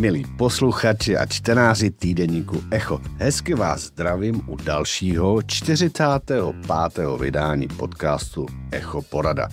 milí 0.00 0.24
posluchači 0.38 1.16
a 1.16 1.26
čtenáři 1.26 1.90
týdeníku 1.90 2.62
Echo. 2.70 3.00
Hezky 3.18 3.54
vás 3.54 3.80
zdravím 3.80 4.42
u 4.46 4.56
dalšího 4.56 5.42
45. 5.42 6.44
vydání 7.20 7.68
podcastu 7.68 8.46
Echo 8.72 9.02
Porada. 9.02 9.48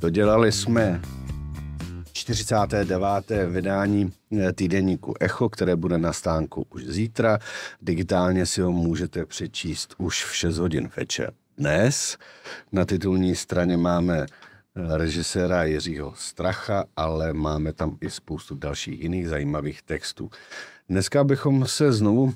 Dodělali 0.00 0.52
jsme 0.52 1.00
49. 2.12 3.06
vydání 3.48 4.12
eh, 4.38 4.52
týdeníku 4.52 5.14
Echo, 5.20 5.48
které 5.48 5.76
bude 5.76 5.98
na 5.98 6.12
stánku 6.12 6.66
už 6.70 6.84
zítra. 6.86 7.38
Digitálně 7.82 8.46
si 8.46 8.60
ho 8.60 8.72
můžete 8.72 9.26
přečíst 9.26 9.94
už 9.98 10.24
v 10.24 10.36
6 10.36 10.58
hodin 10.58 10.90
večer. 10.96 11.32
Dnes 11.58 12.18
na 12.72 12.84
titulní 12.84 13.34
straně 13.36 13.76
máme 13.76 14.26
režiséra 14.76 15.64
Jiřího 15.64 16.12
Stracha, 16.16 16.84
ale 16.96 17.32
máme 17.32 17.72
tam 17.72 17.98
i 18.00 18.10
spoustu 18.10 18.54
dalších 18.54 19.00
jiných 19.00 19.28
zajímavých 19.28 19.82
textů. 19.82 20.30
Dneska 20.88 21.24
bychom 21.24 21.66
se 21.66 21.92
znovu 21.92 22.34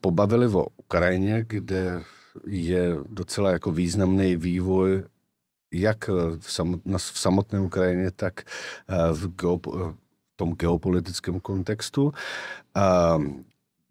pobavili 0.00 0.46
o 0.46 0.66
Ukrajině, 0.76 1.44
kde 1.48 2.02
je 2.46 2.96
docela 3.08 3.50
jako 3.50 3.70
významný 3.70 4.36
vývoj 4.36 5.02
jak 5.72 6.08
v, 6.38 6.52
samotné, 6.98 7.60
Ukrajině, 7.60 8.10
tak 8.10 8.40
eh, 8.88 9.12
v, 9.12 9.26
v 9.26 9.94
tom 10.36 10.54
geopolitickém 10.54 11.40
kontextu. 11.40 12.12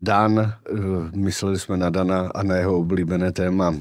Dan, 0.02 0.40
eh, 0.40 0.54
mysleli 1.16 1.60
jsme 1.60 1.78
na 1.78 1.90
Dana 1.90 2.32
a 2.36 2.44
na 2.44 2.56
jeho 2.56 2.78
oblíbené 2.80 3.32
téma 3.32 3.76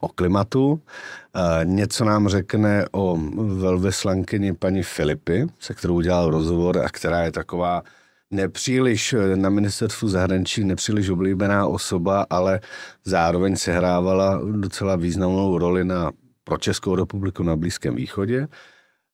o 0.00 0.08
klimatu. 0.08 0.80
Něco 1.64 2.04
nám 2.04 2.28
řekne 2.28 2.84
o 2.92 3.18
velvyslankyni 3.36 4.54
paní 4.54 4.82
Filipy, 4.82 5.46
se 5.58 5.74
kterou 5.74 5.94
udělal 5.94 6.30
rozhovor 6.30 6.78
a 6.78 6.88
která 6.88 7.22
je 7.22 7.32
taková 7.32 7.82
nepříliš 8.30 9.14
na 9.34 9.50
ministerstvu 9.50 10.08
zahraničí 10.08 10.64
nepříliš 10.64 11.08
oblíbená 11.08 11.66
osoba, 11.66 12.26
ale 12.30 12.60
zároveň 13.04 13.56
sehrávala 13.56 14.40
docela 14.50 14.96
významnou 14.96 15.58
roli 15.58 15.84
na, 15.84 16.10
pro 16.44 16.58
Českou 16.58 16.94
republiku 16.94 17.42
na 17.42 17.56
Blízkém 17.56 17.94
východě. 17.94 18.48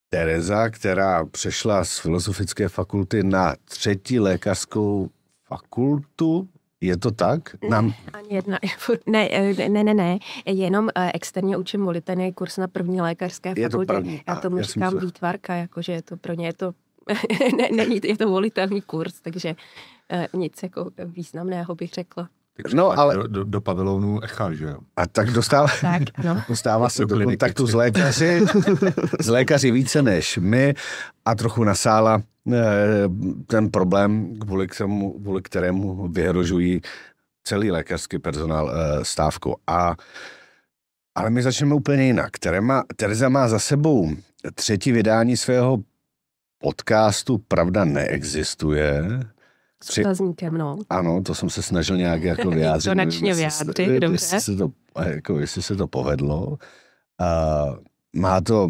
Tereza, 0.08 0.70
která 0.70 1.24
přešla 1.24 1.84
z 1.84 1.98
filozofické 1.98 2.68
fakulty 2.68 3.22
na 3.22 3.54
třetí 3.64 4.20
lékařskou 4.20 5.10
fakultu 5.44 6.48
je 6.86 6.96
to 6.96 7.10
tak? 7.10 7.56
Nám... 7.70 7.94
Ani 8.12 8.34
jedna. 8.34 8.58
Ne, 9.06 9.28
eh, 9.32 9.68
ne, 9.68 9.84
ne, 9.84 9.94
ne. 9.94 10.18
Jenom 10.46 10.88
eh, 10.94 11.10
externě 11.14 11.56
učím 11.56 11.84
volitelný 11.84 12.32
kurz 12.32 12.56
na 12.56 12.68
první 12.68 13.00
lékařské 13.00 13.50
fakultě. 13.50 13.60
Je 13.60 13.68
to 13.68 13.78
první. 13.78 14.22
Já 14.28 14.36
tomu 14.36 14.56
já 14.56 14.62
říkám 14.62 14.92
se... 14.92 15.06
výtvarka, 15.06 15.54
jakože 15.54 15.92
je 15.92 16.02
to 16.02 16.16
pro 16.16 16.34
ně 16.34 16.46
je 16.46 16.52
to 16.52 16.72
ne, 17.56 17.68
není, 17.76 18.00
je 18.04 18.16
to 18.16 18.28
volitelný 18.28 18.80
kurz, 18.80 19.20
takže 19.20 19.56
uh, 20.34 20.40
nic 20.40 20.62
jako 20.62 20.90
významného 21.04 21.74
bych 21.74 21.92
řekla. 21.92 22.28
Takže 22.62 22.76
no, 22.76 22.98
ale... 22.98 23.14
Do, 23.14 23.26
do, 23.26 23.44
do 23.44 23.60
pavilonu 23.60 24.20
Echa, 24.24 24.52
že 24.52 24.64
jo? 24.64 24.78
A 24.96 25.06
tak 25.06 25.30
dostává, 25.30 25.68
tak, 25.80 26.02
no. 26.24 26.42
dostává 26.48 26.88
se 26.88 27.04
do, 27.04 27.18
do 27.18 27.24
kontaktu 27.24 27.66
s 27.66 27.74
lékaři, 27.74 28.46
s 29.20 29.28
lékaři 29.28 29.70
více 29.70 30.02
než 30.02 30.38
my 30.42 30.74
a 31.24 31.34
trochu 31.34 31.64
nasála 31.64 32.22
Eh, 32.52 33.08
ten 33.46 33.70
problém, 33.70 34.38
kvůli 34.38 34.66
kterému, 34.66 35.12
kvůli 35.12 35.42
kterému 35.42 36.08
vyhrožují 36.08 36.80
celý 37.44 37.70
lékařský 37.70 38.18
personál 38.18 38.72
eh, 38.74 39.04
stávku. 39.04 39.56
A, 39.66 39.96
ale 41.14 41.30
my 41.30 41.42
začneme 41.42 41.74
úplně 41.74 42.06
jinak. 42.06 42.30
Tereza 42.96 43.28
má 43.28 43.48
za 43.48 43.58
sebou 43.58 44.10
třetí 44.54 44.92
vydání 44.92 45.36
svého 45.36 45.78
podcastu 46.58 47.38
Pravda 47.38 47.84
neexistuje. 47.84 49.04
S 49.92 49.98
otazníkem, 49.98 50.58
no. 50.58 50.78
Ano, 50.90 51.22
to 51.22 51.34
jsem 51.34 51.50
se 51.50 51.62
snažil 51.62 51.96
nějak 51.96 52.22
jako 52.22 52.50
vyjádřit. 52.50 52.90
Konečně 52.90 53.34
vyjádřit, 53.34 54.00
dobře. 54.00 54.24
Jestli 54.36 54.40
se 54.40 54.56
to, 54.56 54.72
jako, 55.00 55.38
jestli 55.38 55.62
se 55.62 55.76
to 55.76 55.86
povedlo. 55.86 56.46
Uh, 56.46 56.56
má 58.16 58.40
to 58.40 58.68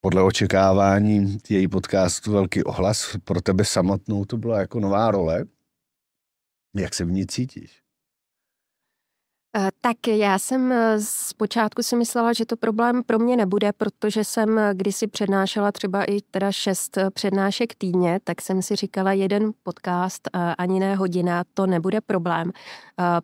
podle 0.00 0.22
očekávání 0.22 1.38
její 1.48 1.68
podcastu 1.68 2.32
velký 2.32 2.64
ohlas. 2.64 3.16
Pro 3.24 3.40
tebe 3.40 3.64
samotnou 3.64 4.24
to 4.24 4.36
byla 4.36 4.58
jako 4.58 4.80
nová 4.80 5.10
role. 5.10 5.44
Jak 6.76 6.94
se 6.94 7.04
v 7.04 7.10
ní 7.10 7.26
cítíš? 7.26 7.82
Eh, 9.56 9.70
tak 9.80 9.96
já 10.06 10.38
jsem 10.38 10.72
eh, 10.72 11.00
zpočátku 11.00 11.82
si 11.82 11.96
myslela, 11.96 12.32
že 12.32 12.46
to 12.46 12.56
problém 12.56 13.02
pro 13.02 13.18
mě 13.18 13.36
nebude, 13.36 13.72
protože 13.72 14.24
jsem 14.24 14.58
eh, 14.58 14.70
kdysi 14.74 15.06
přednášela 15.06 15.72
třeba 15.72 16.04
i 16.04 16.20
teda 16.30 16.52
šest 16.52 16.98
přednášek 17.14 17.74
týdně, 17.74 18.20
tak 18.24 18.42
jsem 18.42 18.62
si 18.62 18.76
říkala 18.76 19.12
jeden 19.12 19.50
podcast, 19.62 20.28
ani 20.58 20.80
ne 20.80 20.94
hodina, 20.94 21.44
to 21.54 21.66
nebude 21.66 22.00
problém. 22.00 22.52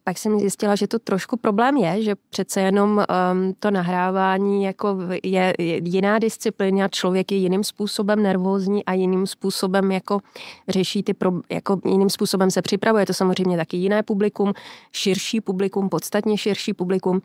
Pak 0.04 0.18
jsem 0.18 0.40
zjistila, 0.40 0.74
že 0.74 0.88
to 0.88 0.98
trošku 0.98 1.36
problém 1.36 1.76
je, 1.76 2.02
že 2.02 2.14
přece 2.30 2.60
jenom 2.60 3.04
ehm, 3.08 3.52
to 3.58 3.70
nahrávání 3.70 4.64
jako 4.64 4.98
je 5.22 5.54
jiná 5.84 6.18
disciplína, 6.18 6.88
člověk 6.88 7.32
je 7.32 7.38
jiným 7.38 7.64
způsobem 7.64 8.22
nervózní 8.22 8.84
a 8.84 8.92
jiným 8.92 9.26
způsobem 9.26 9.92
jako 9.92 10.20
řeší 10.68 11.02
ty, 11.02 11.14
pro, 11.14 11.32
jako 11.50 11.80
jiným 11.84 12.10
způsobem 12.10 12.50
se 12.50 12.62
připravuje. 12.62 13.02
Je 13.02 13.06
to 13.06 13.14
samozřejmě 13.14 13.56
taky 13.56 13.76
jiné 13.76 14.02
publikum, 14.02 14.52
širší 14.92 15.40
publikum, 15.40 15.88
podstatě 15.88 16.15
podstatně 16.16 16.38
širší 16.38 16.72
publikum, 16.72 17.20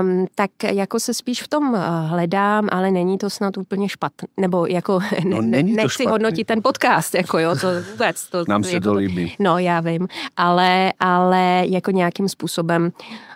um, 0.00 0.26
tak 0.34 0.50
jako 0.62 1.00
se 1.00 1.14
spíš 1.14 1.42
v 1.42 1.48
tom 1.48 1.74
eh, 1.74 1.78
hledám, 2.06 2.68
ale 2.72 2.90
není 2.90 3.18
to 3.18 3.30
snad 3.30 3.58
úplně 3.58 3.88
špatné. 3.88 4.28
Nebo 4.36 4.66
jako 4.66 5.00
no, 5.24 5.42
ne, 5.42 5.48
není 5.48 5.72
nechci 5.72 6.02
špatný. 6.02 6.10
hodnotit 6.10 6.46
ten 6.46 6.62
podcast, 6.62 7.14
jako 7.14 7.38
jo, 7.38 7.56
to 7.60 7.68
vůbec. 7.90 8.30
To, 8.30 8.44
Nám 8.48 8.64
se 8.64 8.72
jako, 8.72 8.84
to 8.84 8.94
líbí. 8.94 9.36
No, 9.38 9.58
já 9.58 9.80
vím, 9.80 10.08
ale, 10.36 10.92
ale 11.00 11.64
jako 11.66 11.90
nějakým 11.90 12.28
způsobem 12.28 12.82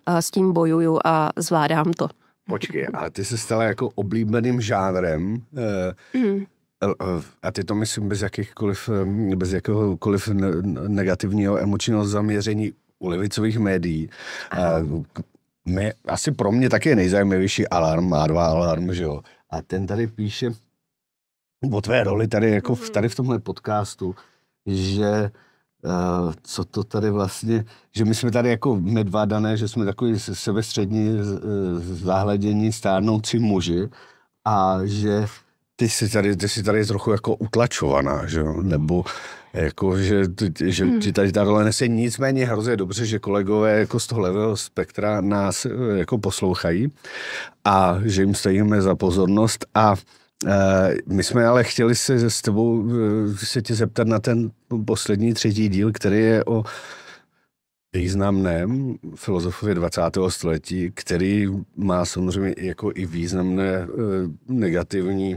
uh, 0.08 0.16
s 0.18 0.30
tím 0.30 0.52
bojuju 0.52 0.98
a 1.04 1.30
zvládám 1.36 1.92
to. 1.92 2.08
Počkej, 2.48 2.86
ale 2.94 3.10
ty 3.10 3.24
se 3.24 3.38
stala 3.38 3.64
jako 3.64 3.90
oblíbeným 3.94 4.60
žánrem. 4.60 5.42
Uh, 6.14 6.22
mm. 6.22 6.44
A 7.42 7.52
ty 7.52 7.64
to 7.64 7.74
myslím 7.74 8.08
bez 8.08 8.22
jakýchkoliv, 8.22 8.90
bez 9.36 9.52
jakéhokoliv 9.52 10.28
negativního 10.88 11.58
emočního 11.58 12.04
zaměření 12.04 12.72
u 13.00 13.08
levicových 13.08 13.58
médií. 13.58 14.10
Uh, 14.82 15.02
my, 15.68 15.92
asi 16.08 16.32
pro 16.32 16.52
mě 16.52 16.70
taky 16.70 16.88
je 16.88 16.96
nejzajímavější 16.96 17.68
alarm, 17.68 18.08
má 18.08 18.26
dva 18.26 18.46
alarm, 18.46 18.94
že 18.94 19.02
jo. 19.02 19.20
A 19.50 19.62
ten 19.62 19.86
tady 19.86 20.06
píše 20.06 20.50
o 21.72 21.80
tvé 21.80 22.04
roli 22.04 22.28
tady, 22.28 22.50
jako 22.50 22.74
v, 22.74 22.90
tady 22.90 23.08
v 23.08 23.14
tomhle 23.14 23.38
podcastu, 23.38 24.14
že 24.66 25.30
uh, 25.84 26.32
co 26.42 26.64
to 26.64 26.84
tady 26.84 27.10
vlastně, 27.10 27.64
že 27.92 28.04
my 28.04 28.14
jsme 28.14 28.30
tady 28.30 28.50
jako 28.50 28.76
medvádané, 28.76 29.56
že 29.56 29.68
jsme 29.68 29.84
takový 29.84 30.18
sebestřední 30.18 31.18
zahledění 31.80 32.72
stárnoucí 32.72 33.38
muži 33.38 33.88
a 34.44 34.78
že 34.84 35.26
ty 35.80 35.88
jsi 35.88 36.08
tady, 36.08 36.36
ty 36.36 36.48
jsi 36.48 36.62
tady 36.62 36.86
trochu 36.86 37.10
jako 37.10 37.34
utlačovaná, 37.34 38.26
že 38.26 38.40
jo, 38.40 38.62
nebo 38.62 39.04
jako, 39.52 39.98
že, 39.98 40.24
že 40.64 40.84
hmm. 40.84 41.12
tady 41.12 41.32
ta 41.32 41.44
role 41.44 41.64
nese 41.64 41.88
nicméně 41.88 42.46
hrozně 42.46 42.76
dobře, 42.76 43.06
že 43.06 43.18
kolegové 43.18 43.78
jako 43.78 44.00
z 44.00 44.06
toho 44.06 44.20
levého 44.20 44.56
spektra 44.56 45.20
nás 45.20 45.66
eh, 45.66 45.70
jako 45.98 46.18
poslouchají 46.18 46.92
a 47.64 47.98
že 48.04 48.22
jim 48.22 48.34
stojíme 48.34 48.82
za 48.82 48.94
pozornost 48.94 49.66
a 49.74 49.94
e, 50.46 50.94
my 51.06 51.24
jsme 51.24 51.46
ale 51.46 51.64
chtěli 51.64 51.94
se 51.94 52.30
s 52.30 52.42
tebou 52.42 52.84
eh, 52.90 53.46
se 53.46 53.62
tě 53.62 53.74
zeptat 53.74 54.06
na 54.06 54.18
ten 54.18 54.50
poslední 54.84 55.34
třetí 55.34 55.68
díl, 55.68 55.92
který 55.92 56.18
je 56.18 56.44
o 56.44 56.64
významném 57.92 58.94
filozofově 59.14 59.74
20. 59.74 60.00
století, 60.28 60.92
který 60.94 61.48
má 61.76 62.04
samozřejmě 62.04 62.54
jako 62.58 62.92
i 62.94 63.06
významné 63.06 63.86
negativní 64.48 65.36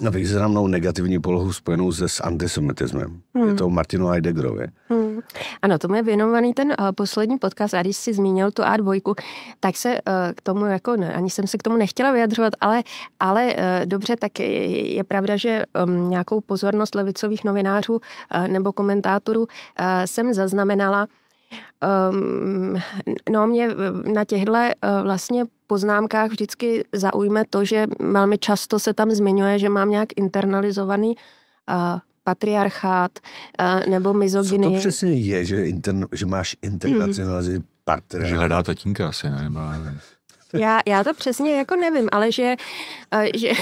významnou 0.00 0.66
negativní 0.66 1.18
polohu 1.18 1.52
spojenou 1.52 1.92
se 1.92 2.08
s 2.08 2.20
antisemitismem. 2.20 3.20
Hmm. 3.34 3.48
Je 3.48 3.54
to 3.54 3.68
Martinu 3.68 4.06
Heideggerovi. 4.06 4.66
Hmm. 4.88 5.20
Ano, 5.62 5.78
tomu 5.78 5.94
je 5.94 6.02
věnovaný 6.02 6.54
ten 6.54 6.68
uh, 6.68 6.92
poslední 6.94 7.38
podcast 7.38 7.74
a 7.74 7.82
když 7.82 7.96
jsi 7.96 8.14
zmínil 8.14 8.50
tu 8.50 8.62
A2, 8.62 9.14
tak 9.60 9.76
se 9.76 9.88
uh, 9.88 9.98
k 10.34 10.42
tomu 10.42 10.66
jako, 10.66 10.96
ne, 10.96 11.14
ani 11.14 11.30
jsem 11.30 11.46
se 11.46 11.58
k 11.58 11.62
tomu 11.62 11.76
nechtěla 11.76 12.12
vyjadřovat, 12.12 12.52
ale, 12.60 12.82
ale 13.20 13.54
uh, 13.54 13.60
dobře, 13.84 14.16
tak 14.16 14.40
je, 14.40 14.94
je 14.94 15.04
pravda, 15.04 15.36
že 15.36 15.62
um, 15.84 16.10
nějakou 16.10 16.40
pozornost 16.40 16.94
levicových 16.94 17.44
novinářů 17.44 17.92
uh, 17.94 18.48
nebo 18.48 18.72
komentátorů 18.72 19.40
uh, 19.40 19.46
jsem 20.04 20.34
zaznamenala. 20.34 21.06
Um, 22.10 22.80
no 23.30 23.46
mě 23.46 23.68
na 24.12 24.24
těchto 24.24 24.52
uh, 24.52 24.58
vlastně 25.02 25.44
poznámkách 25.72 26.30
vždycky 26.30 26.84
zaujme 26.92 27.48
to, 27.50 27.64
že 27.64 27.86
velmi 27.96 28.38
často 28.38 28.78
se 28.78 28.92
tam 28.92 29.10
zmiňuje, 29.10 29.58
že 29.58 29.68
mám 29.68 29.90
nějak 29.90 30.08
internalizovaný 30.16 31.16
uh, 31.16 31.74
patriarchát 32.24 33.12
uh, 33.16 33.88
nebo 33.88 34.12
mizogyny. 34.12 34.66
Co 34.66 34.72
to 34.72 34.78
přesně 34.78 35.12
je, 35.12 35.44
že, 35.44 35.66
inter, 35.66 35.94
že 36.12 36.26
máš 36.26 36.56
internacionalizovaný 36.62 37.56
hmm. 37.56 37.66
patriarchát? 37.84 38.28
Že 38.28 38.36
hledá 38.36 38.62
tatínka 38.62 39.08
asi, 39.08 39.30
ne? 39.30 39.50
Já, 40.52 40.80
já 40.86 41.04
to 41.04 41.14
přesně 41.14 41.56
jako 41.56 41.76
nevím, 41.76 42.08
ale 42.12 42.32
že, 42.32 42.54
uh, 43.14 43.22
že 43.34 43.48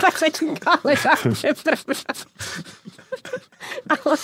tak 0.00 0.20
tatínka, 0.20 0.80
pravda. 1.62 1.94
ale... 4.04 4.16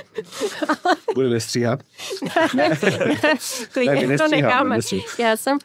Budeme 1.14 1.40
stříhat? 1.40 1.80
ne, 2.54 2.68
ne, 2.68 2.78
klidně 3.72 4.18
to 4.18 4.28
necháme. 4.28 4.78
Já 5.18 5.36
jsem, 5.36 5.58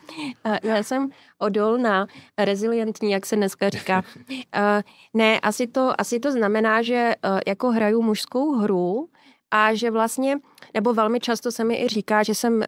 já 0.63 0.83
jsem 0.83 1.09
odolná, 1.39 2.07
rezilientní, 2.37 3.11
jak 3.11 3.25
se 3.25 3.35
dneska 3.35 3.69
říká. 3.69 4.03
Ne, 5.13 5.39
asi 5.39 5.67
to, 5.67 6.01
asi 6.01 6.19
to 6.19 6.31
znamená, 6.31 6.81
že 6.81 7.13
jako 7.47 7.71
hraju 7.71 8.01
mužskou 8.01 8.55
hru 8.55 9.09
a 9.51 9.73
že 9.73 9.91
vlastně, 9.91 10.37
nebo 10.73 10.93
velmi 10.93 11.19
často 11.19 11.51
se 11.51 11.63
mi 11.63 11.83
i 11.83 11.87
říká, 11.87 12.23
že 12.23 12.35
jsem 12.35 12.63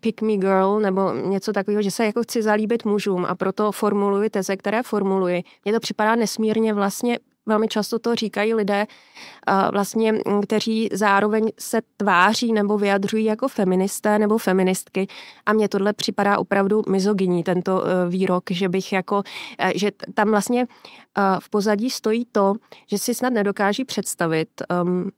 pick 0.00 0.22
me 0.22 0.36
girl 0.36 0.80
nebo 0.80 1.12
něco 1.12 1.52
takového, 1.52 1.82
že 1.82 1.90
se 1.90 2.06
jako 2.06 2.22
chci 2.22 2.42
zalíbit 2.42 2.84
mužům 2.84 3.24
a 3.24 3.34
proto 3.34 3.72
formuluji 3.72 4.30
teze, 4.30 4.56
které 4.56 4.82
formuluji. 4.82 5.42
Mně 5.64 5.72
to 5.72 5.80
připadá 5.80 6.14
nesmírně 6.14 6.74
vlastně 6.74 7.18
velmi 7.46 7.68
často 7.68 7.98
to 7.98 8.14
říkají 8.14 8.54
lidé, 8.54 8.86
vlastně, 9.72 10.14
kteří 10.42 10.88
zároveň 10.92 11.52
se 11.58 11.80
tváří 11.96 12.52
nebo 12.52 12.78
vyjadřují 12.78 13.24
jako 13.24 13.48
feministé 13.48 14.18
nebo 14.18 14.38
feministky. 14.38 15.06
A 15.46 15.52
mně 15.52 15.68
tohle 15.68 15.92
připadá 15.92 16.38
opravdu 16.38 16.82
mizogyní, 16.88 17.42
tento 17.42 17.84
e, 17.84 18.08
výrok, 18.08 18.50
že 18.50 18.68
bych 18.68 18.92
jako, 18.92 19.22
e, 19.58 19.78
že 19.78 19.90
tam 20.14 20.30
vlastně 20.30 20.62
e, 20.62 20.66
v 21.40 21.50
pozadí 21.50 21.90
stojí 21.90 22.26
to, 22.32 22.54
že 22.86 22.98
si 22.98 23.14
snad 23.14 23.32
nedokáží 23.32 23.84
představit 23.84 24.48
Mm, 24.82 25.10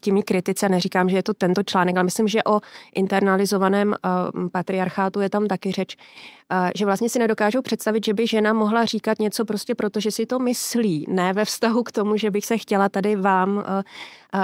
těmi 0.00 0.22
kritice, 0.22 0.68
neříkám, 0.68 1.08
že 1.08 1.16
je 1.16 1.22
to 1.22 1.34
tento 1.34 1.62
článek, 1.62 1.96
ale 1.96 2.04
myslím, 2.04 2.28
že 2.28 2.44
o 2.44 2.60
internalizovaném 2.94 3.88
uh, 3.88 4.48
patriarchátu 4.48 5.20
je 5.20 5.30
tam 5.30 5.46
taky 5.46 5.72
řeč, 5.72 5.96
uh, 5.96 6.70
že 6.76 6.84
vlastně 6.84 7.08
si 7.08 7.18
nedokážou 7.18 7.62
představit, 7.62 8.04
že 8.04 8.14
by 8.14 8.26
žena 8.26 8.52
mohla 8.52 8.84
říkat 8.84 9.18
něco 9.18 9.44
prostě 9.44 9.74
proto, 9.74 10.00
že 10.00 10.10
si 10.10 10.26
to 10.26 10.38
myslí, 10.38 11.06
ne 11.08 11.32
ve 11.32 11.44
vztahu 11.44 11.82
k 11.82 11.92
tomu, 11.92 12.16
že 12.16 12.30
bych 12.30 12.46
se 12.46 12.58
chtěla 12.58 12.88
tady 12.88 13.16
vám 13.16 13.56
uh, 13.56 13.62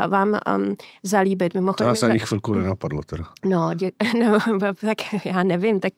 vám 0.09 0.39
um, 0.57 0.77
zalíbit. 1.03 1.55
Mimochodem, 1.55 1.93
to 1.93 1.97
se 1.97 2.07
ani 2.07 2.19
chvilku 2.19 2.55
nenapadlo 2.55 3.03
teda. 3.03 3.25
No, 3.45 3.75
dě, 3.75 3.91
no, 4.21 4.39
tak 4.81 5.25
já 5.25 5.43
nevím, 5.43 5.81
tak 5.81 5.93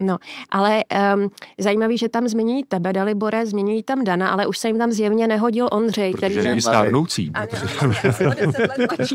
no, 0.00 0.18
ale 0.50 0.84
um, 1.14 1.30
zajímavý, 1.58 1.98
že 1.98 2.08
tam 2.08 2.28
zmiňují 2.28 2.64
tebe, 2.68 2.92
Dalibore, 2.92 3.46
zmiňují 3.46 3.82
tam 3.82 4.04
Dana, 4.04 4.28
ale 4.28 4.46
už 4.46 4.58
se 4.58 4.68
jim 4.68 4.78
tam 4.78 4.92
zjevně 4.92 5.26
nehodil 5.26 5.68
Ondřej, 5.72 6.12
Protože 6.12 6.26
který 6.26 6.34
je 6.34 6.62
stárnoucí. 6.62 7.32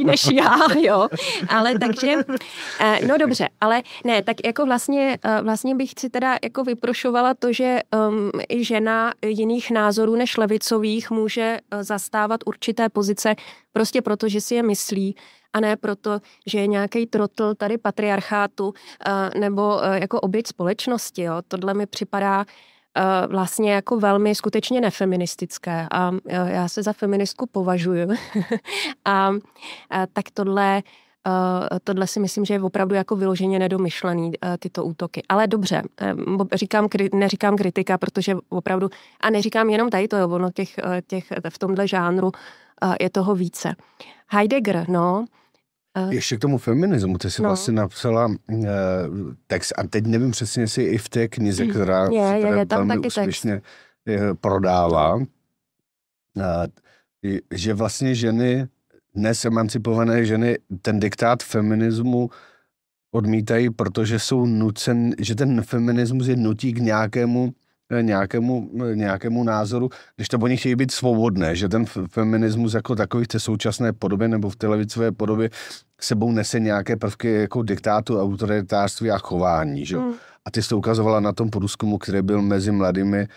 než 0.03 0.27
já, 0.33 0.57
jo. 0.79 1.07
Ale 1.49 1.79
takže, 1.79 2.15
uh, 2.15 3.07
no 3.07 3.17
dobře, 3.17 3.49
ale 3.61 3.81
ne, 4.05 4.23
tak 4.23 4.37
jako 4.45 4.65
vlastně, 4.65 5.17
uh, 5.25 5.45
vlastně 5.45 5.75
bych 5.75 5.91
si 5.99 6.09
teda 6.09 6.37
jako 6.43 6.63
vyprošovala 6.63 7.33
to, 7.33 7.53
že 7.53 7.79
um, 8.09 8.31
i 8.49 8.63
žena 8.63 9.13
jiných 9.25 9.71
názorů 9.71 10.15
než 10.15 10.37
levicových 10.37 11.11
může 11.11 11.59
uh, 11.73 11.83
zastávat 11.83 12.41
určité 12.45 12.89
pozice 12.89 13.35
prostě 13.73 14.01
proto, 14.01 14.29
že 14.29 14.41
si 14.41 14.55
je 14.55 14.63
myslí 14.63 15.15
a 15.55 15.59
ne 15.59 15.75
proto, 15.75 16.19
že 16.45 16.59
je 16.59 16.67
nějaký 16.67 17.05
trotl 17.05 17.55
tady 17.55 17.77
patriarchátu 17.77 18.67
uh, 18.67 18.73
nebo 19.39 19.75
uh, 19.75 19.93
jako 19.93 20.21
oběť 20.21 20.47
společnosti. 20.47 21.21
Jo. 21.21 21.33
Tohle 21.47 21.73
mi 21.73 21.85
připadá 21.85 22.39
uh, 22.39 23.31
vlastně 23.31 23.73
jako 23.73 23.99
velmi 23.99 24.35
skutečně 24.35 24.81
nefeministické 24.81 25.87
a 25.91 26.11
já 26.47 26.67
se 26.67 26.83
za 26.83 26.93
feministku 26.93 27.45
považuji. 27.51 28.07
a 29.05 29.29
uh, 29.29 29.37
tak 30.13 30.25
tohle 30.33 30.83
tohle 31.83 32.07
si 32.07 32.19
myslím, 32.19 32.45
že 32.45 32.53
je 32.53 32.61
opravdu 32.61 32.95
jako 32.95 33.15
vyloženě 33.15 33.59
nedomyšlený, 33.59 34.31
tyto 34.59 34.85
útoky. 34.85 35.23
Ale 35.29 35.47
dobře, 35.47 35.83
říkám, 36.53 36.87
neříkám 37.13 37.57
kritika, 37.57 37.97
protože 37.97 38.35
opravdu, 38.49 38.89
a 39.21 39.29
neříkám 39.29 39.69
jenom 39.69 39.89
tady 39.89 40.07
to, 40.07 40.29
ono 40.29 40.51
těch, 40.51 40.75
těch 41.07 41.25
v 41.49 41.59
tomhle 41.59 41.87
žánru 41.87 42.31
je 42.99 43.09
toho 43.09 43.35
více. 43.35 43.75
Heidegger, 44.27 44.85
no, 44.89 45.25
ještě 46.09 46.37
k 46.37 46.39
tomu 46.39 46.57
feminismu, 46.57 47.17
ty 47.17 47.31
jsi 47.31 47.41
no. 47.41 47.49
vlastně 47.49 47.73
napsala 47.73 48.25
uh, 48.25 48.65
text, 49.47 49.73
a 49.77 49.83
teď 49.87 50.05
nevím 50.05 50.31
přesně, 50.31 50.63
jestli 50.63 50.83
i 50.83 50.97
v 50.97 51.09
té 51.09 51.27
knize, 51.27 51.67
která 51.67 52.05
je, 52.05 52.21
je, 52.21 52.57
je 52.57 52.65
tam 52.65 52.87
velmi 52.87 52.95
taky 52.95 53.07
úspěšně 53.07 53.61
text. 54.05 54.39
prodává, 54.41 55.15
uh, 55.15 55.23
že 57.51 57.73
vlastně 57.73 58.15
ženy, 58.15 58.67
dnes 59.15 59.45
emancipované 59.45 60.25
ženy, 60.25 60.57
ten 60.81 60.99
diktát 60.99 61.43
feminismu 61.43 62.29
odmítají, 63.11 63.69
protože 63.69 64.19
jsou 64.19 64.45
nucen, 64.45 65.11
že 65.19 65.35
ten 65.35 65.61
feminismus 65.61 66.27
je 66.27 66.35
nutí 66.35 66.73
k 66.73 66.79
nějakému 66.79 67.53
Eh, 67.89 68.03
nějakému, 68.03 68.69
eh, 68.91 68.95
nějakému 68.95 69.43
názoru, 69.43 69.89
když 70.15 70.27
to 70.27 70.37
oni 70.37 70.57
chtějí 70.57 70.75
být 70.75 70.91
svobodné, 70.91 71.55
že 71.55 71.69
ten 71.69 71.85
feminismus 71.85 72.73
jako 72.73 72.95
takový 72.95 73.23
v 73.23 73.27
té 73.27 73.39
současné 73.39 73.93
podobě 73.93 74.27
nebo 74.27 74.49
v 74.49 74.55
televizové 74.55 75.11
podobě 75.11 75.49
sebou 76.01 76.31
nese 76.31 76.59
nějaké 76.59 76.95
prvky 76.95 77.33
jako 77.33 77.63
diktátu, 77.63 78.21
autoritářství 78.21 79.11
a 79.11 79.17
chování. 79.17 79.85
Že? 79.85 79.97
Mm. 79.97 80.13
A 80.45 80.51
ty 80.51 80.63
jsi 80.63 80.69
to 80.69 80.77
ukazovala 80.77 81.19
na 81.19 81.33
tom 81.33 81.49
průzkumu, 81.49 81.97
který 81.97 82.21
byl 82.21 82.41
mezi 82.41 82.71
mladými 82.71 83.27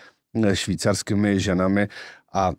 eh, 0.43 0.55
švýcarskými 0.55 1.39
ženami 1.39 1.87
a 2.33 2.51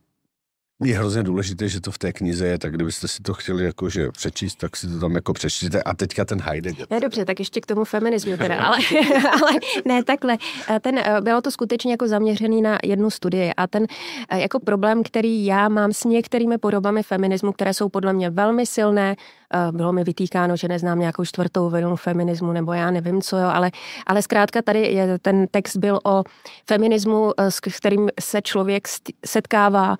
je 0.85 0.99
hrozně 0.99 1.23
důležité, 1.23 1.69
že 1.69 1.81
to 1.81 1.93
v 1.93 1.99
té 1.99 2.13
knize 2.13 2.47
je, 2.47 2.59
tak 2.59 2.75
kdybyste 2.75 3.09
si 3.09 3.23
to 3.23 3.35
chtěli 3.35 3.65
jakože 3.65 4.11
přečíst, 4.11 4.55
tak 4.55 4.77
si 4.77 4.89
to 4.89 4.99
tam 5.01 5.15
jako 5.15 5.33
přečtěte. 5.33 5.83
A 5.83 5.95
teďka 5.95 6.25
ten 6.25 6.41
Heidegger. 6.41 6.87
Ne, 6.91 7.01
dobře, 7.01 7.25
tak 7.25 7.39
ještě 7.39 7.61
k 7.61 7.67
tomu 7.67 7.85
feminismu 7.85 8.37
teda, 8.37 8.65
ale, 8.65 8.79
ale 9.43 9.53
ne 9.85 10.05
takhle. 10.05 10.39
Ten, 10.81 10.99
eh, 10.99 11.21
bylo 11.21 11.41
to 11.41 11.51
skutečně 11.51 11.91
jako 11.91 12.09
zaměřený 12.09 12.63
na 12.63 12.79
jednu 12.85 13.11
studii 13.11 13.53
a 13.57 13.67
ten 13.67 13.87
eh, 14.29 14.41
jako 14.41 14.61
problém, 14.61 15.03
který 15.03 15.47
já 15.47 15.69
mám 15.69 15.93
s 15.93 16.05
některými 16.05 16.59
podobami 16.59 17.03
feminismu, 17.03 17.53
které 17.53 17.75
jsou 17.75 17.89
podle 17.89 18.13
mě 18.13 18.31
velmi 18.31 18.67
silné, 18.67 19.17
Eh, 19.55 19.73
bylo 19.73 19.93
mi 19.93 20.05
vytýkáno, 20.05 20.57
že 20.57 20.69
neznám 20.69 20.99
nějakou 20.99 21.25
čtvrtou 21.25 21.71
vlnu 21.71 21.97
feminismu 21.97 22.53
nebo 22.53 22.73
já 22.73 22.91
nevím 22.91 23.23
co, 23.23 23.37
jo, 23.37 23.49
ale, 23.53 23.71
ale 24.07 24.23
zkrátka 24.23 24.63
tady 24.63 24.81
je, 24.81 25.19
ten 25.19 25.47
text 25.51 25.77
byl 25.77 26.01
o 26.05 26.25
feminismu, 26.69 27.33
s 27.39 27.61
kterým 27.61 28.09
se 28.21 28.43
člověk 28.43 28.89
setkává 29.27 29.97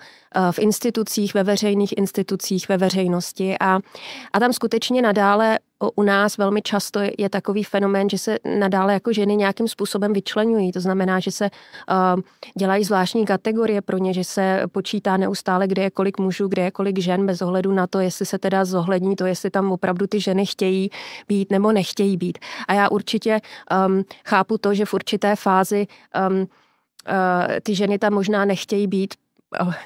v 0.51 0.59
institucích, 0.71 1.33
ve 1.33 1.43
veřejných 1.43 1.97
institucích, 1.97 2.69
ve 2.69 2.77
veřejnosti 2.77 3.55
a, 3.59 3.79
a 4.33 4.39
tam 4.39 4.53
skutečně 4.53 5.01
nadále 5.01 5.59
u 5.95 6.03
nás 6.03 6.37
velmi 6.37 6.61
často 6.61 6.99
je 7.17 7.29
takový 7.29 7.63
fenomén, 7.63 8.09
že 8.09 8.17
se 8.17 8.39
nadále 8.59 8.93
jako 8.93 9.13
ženy 9.13 9.35
nějakým 9.35 9.67
způsobem 9.67 10.13
vyčlenují. 10.13 10.71
To 10.71 10.79
znamená, 10.79 11.19
že 11.19 11.31
se 11.31 11.49
uh, 11.49 12.21
dělají 12.57 12.83
zvláštní 12.83 13.25
kategorie 13.25 13.81
pro 13.81 13.97
ně, 13.97 14.13
že 14.13 14.23
se 14.23 14.63
počítá 14.71 15.17
neustále, 15.17 15.67
kde 15.67 15.81
je 15.81 15.91
kolik 15.91 16.19
mužů, 16.19 16.47
kde 16.47 16.61
je 16.61 16.71
kolik 16.71 16.99
žen, 16.99 17.25
bez 17.25 17.41
ohledu 17.41 17.71
na 17.71 17.87
to, 17.87 17.99
jestli 17.99 18.25
se 18.25 18.37
teda 18.37 18.65
zohlední 18.65 19.15
to, 19.15 19.25
jestli 19.25 19.49
tam 19.49 19.71
opravdu 19.71 20.07
ty 20.07 20.19
ženy 20.19 20.45
chtějí 20.45 20.89
být 21.27 21.51
nebo 21.51 21.71
nechtějí 21.71 22.17
být. 22.17 22.37
A 22.67 22.73
já 22.73 22.89
určitě 22.89 23.39
um, 23.87 24.03
chápu 24.25 24.57
to, 24.57 24.73
že 24.73 24.85
v 24.85 24.93
určité 24.93 25.35
fázi 25.35 25.87
um, 26.29 26.37
uh, 26.37 26.45
ty 27.63 27.75
ženy 27.75 27.99
tam 27.99 28.13
možná 28.13 28.45
nechtějí 28.45 28.87
být, 28.87 29.13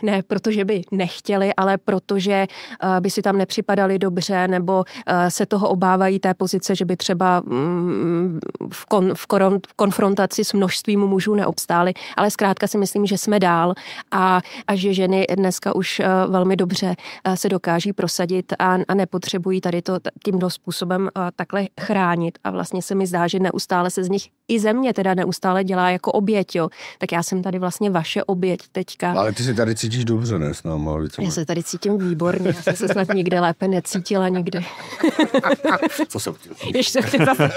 ne 0.02 0.24
protože 0.28 0.66
by 0.66 0.82
nechtěli, 0.92 1.54
ale 1.54 1.78
protože 1.78 2.48
eh, 2.84 3.02
by 3.02 3.10
si 3.10 3.22
tam 3.22 3.38
nepřipadali 3.38 4.00
dobře 4.00 4.48
nebo 4.48 4.84
eh, 5.06 5.32
se 5.32 5.46
toho 5.46 5.70
obávají 5.70 6.20
té 6.20 6.34
pozice, 6.34 6.76
že 6.76 6.86
by 6.86 6.98
třeba 6.98 7.42
mm, 7.46 8.40
v, 8.74 8.86
kon, 8.86 9.16
v, 9.16 9.26
koron, 9.26 9.60
v 9.68 9.74
konfrontaci 9.74 10.46
s 10.46 10.54
množstvím 10.54 11.00
mužů 11.00 11.36
neobstáli. 11.36 11.94
Ale 12.18 12.32
zkrátka 12.32 12.68
si 12.68 12.78
myslím, 12.78 13.06
že 13.06 13.18
jsme 13.18 13.40
dál 13.40 13.74
a, 14.12 14.42
a 14.68 14.76
že 14.76 14.94
ženy 14.94 15.26
dneska 15.36 15.76
už 15.76 16.02
velmi 16.28 16.56
dobře 16.56 16.96
se 17.36 17.50
dokáží 17.50 17.94
prosadit 17.94 18.54
a, 18.60 18.78
a 18.88 18.94
nepotřebují 18.94 19.62
tady 19.62 19.82
to 19.82 19.98
tímto 20.26 20.50
způsobem 20.50 21.10
takhle 21.36 21.68
chránit. 21.82 22.38
A 22.44 22.52
vlastně 22.52 22.82
se 22.82 22.96
mi 22.96 23.08
zdá, 23.08 23.28
že 23.28 23.40
neustále 23.40 23.90
se 23.90 24.04
z 24.04 24.10
nich 24.10 24.30
i 24.48 24.60
země 24.60 24.94
teda 24.94 25.14
neustále 25.14 25.64
dělá 25.64 25.90
jako 25.90 26.12
oběť. 26.12 26.56
Jo. 26.56 26.70
Tak 27.00 27.12
já 27.12 27.24
jsem 27.24 27.44
tady 27.44 27.60
vlastně 27.60 27.90
vaše 27.90 28.24
oběť 28.24 28.60
teďka. 28.72 29.12
Ale 29.12 29.34
ty 29.34 29.44
si 29.44 29.55
tady 29.56 29.76
cítíš 29.76 30.06
dobře, 30.06 30.40
ne? 30.40 30.54
S 30.54 30.64
náma, 30.64 30.98
Já 31.20 31.32
se 31.32 31.46
tady 31.46 31.64
cítím 31.64 31.98
výborně. 31.98 32.48
Já 32.48 32.62
jsem 32.62 32.76
se 32.76 32.88
snad 32.88 33.08
nikde 33.14 33.40
lépe 33.40 33.68
necítila 33.68 34.30
nikdy. 34.30 34.66
Co 36.08 36.20
jsem 36.20 36.34
chtěl? 36.34 36.54
Ještě 36.76 37.02
zase, 37.02 37.50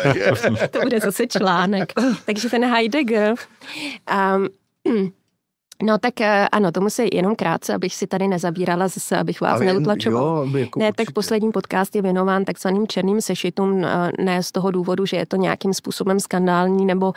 to 0.70 0.80
bude 0.80 1.00
zase 1.00 1.26
článek. 1.26 1.92
Takže 2.24 2.50
ten 2.50 2.64
Heidegger 2.64 3.34
um, 4.36 4.48
No 5.82 5.98
tak 5.98 6.20
eh, 6.20 6.48
ano, 6.52 6.72
tomu 6.72 6.90
se 6.90 7.04
jenom 7.12 7.36
krátce, 7.36 7.74
abych 7.74 7.94
si 7.94 8.06
tady 8.06 8.28
nezabírala 8.28 8.88
zase, 8.88 9.18
abych 9.18 9.40
vás 9.40 9.60
neutlačovala. 9.60 10.44
Jo, 10.44 10.56
jako 10.58 10.78
ne, 10.78 10.86
určitě. 10.86 11.04
tak 11.04 11.14
poslední 11.14 11.52
podcast 11.52 11.96
je 11.96 12.02
věnován 12.02 12.44
takzvaným 12.44 12.86
černým 12.86 13.20
sešitům, 13.20 13.84
eh, 13.84 14.10
ne 14.18 14.42
z 14.42 14.52
toho 14.52 14.70
důvodu, 14.70 15.06
že 15.06 15.16
je 15.16 15.26
to 15.26 15.36
nějakým 15.36 15.74
způsobem 15.74 16.20
skandální 16.20 16.86
nebo, 16.86 17.12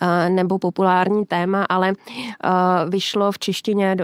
eh, 0.00 0.30
nebo 0.30 0.58
populární 0.58 1.26
téma, 1.26 1.64
ale 1.68 1.92
vyšlo 2.88 3.32
v 3.32 3.38
češtině 3.38 3.96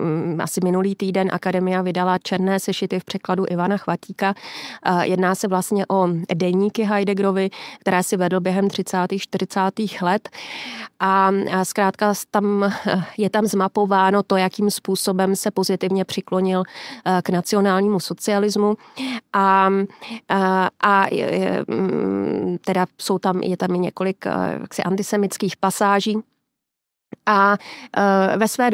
mm, 0.00 0.40
asi 0.40 0.60
minulý 0.64 0.94
týden 0.94 1.28
Akademia 1.32 1.82
vydala 1.82 2.18
černé 2.18 2.60
sešity 2.60 3.00
v 3.00 3.04
překladu 3.04 3.44
Ivana 3.48 3.76
Chvatíka. 3.76 4.34
Jedná 5.02 5.34
se 5.34 5.48
vlastně 5.48 5.86
o 5.90 6.08
deníky 6.34 6.82
Heideggerovi, 6.82 7.50
které 7.80 8.02
si 8.02 8.16
vedl 8.16 8.40
během 8.40 8.68
30. 8.68 8.96
40. 9.18 9.60
let 10.02 10.28
a 11.00 11.30
zkrátka 11.62 12.12
tam, 12.30 12.72
je 13.16 13.30
tam 13.30 13.46
zmapováno 13.58 14.22
to, 14.22 14.36
jakým 14.36 14.70
způsobem 14.70 15.36
se 15.36 15.50
pozitivně 15.50 16.04
přiklonil 16.04 16.62
eh, 16.62 17.20
k 17.22 17.30
nacionálnímu 17.30 18.00
socialismu. 18.00 18.76
A, 19.32 19.70
a, 20.28 20.70
a 20.82 21.06
mm, 21.68 22.58
teda 22.64 22.86
jsou 23.00 23.18
tam, 23.18 23.40
je 23.42 23.56
tam 23.56 23.74
i 23.74 23.78
několik 23.78 24.26
eh, 24.26 24.58
jaksi 24.60 24.82
antisemických 24.82 25.56
pasáží, 25.56 26.22
a 27.28 27.56
uh, 27.98 28.38
ve 28.40 28.48
své, 28.48 28.70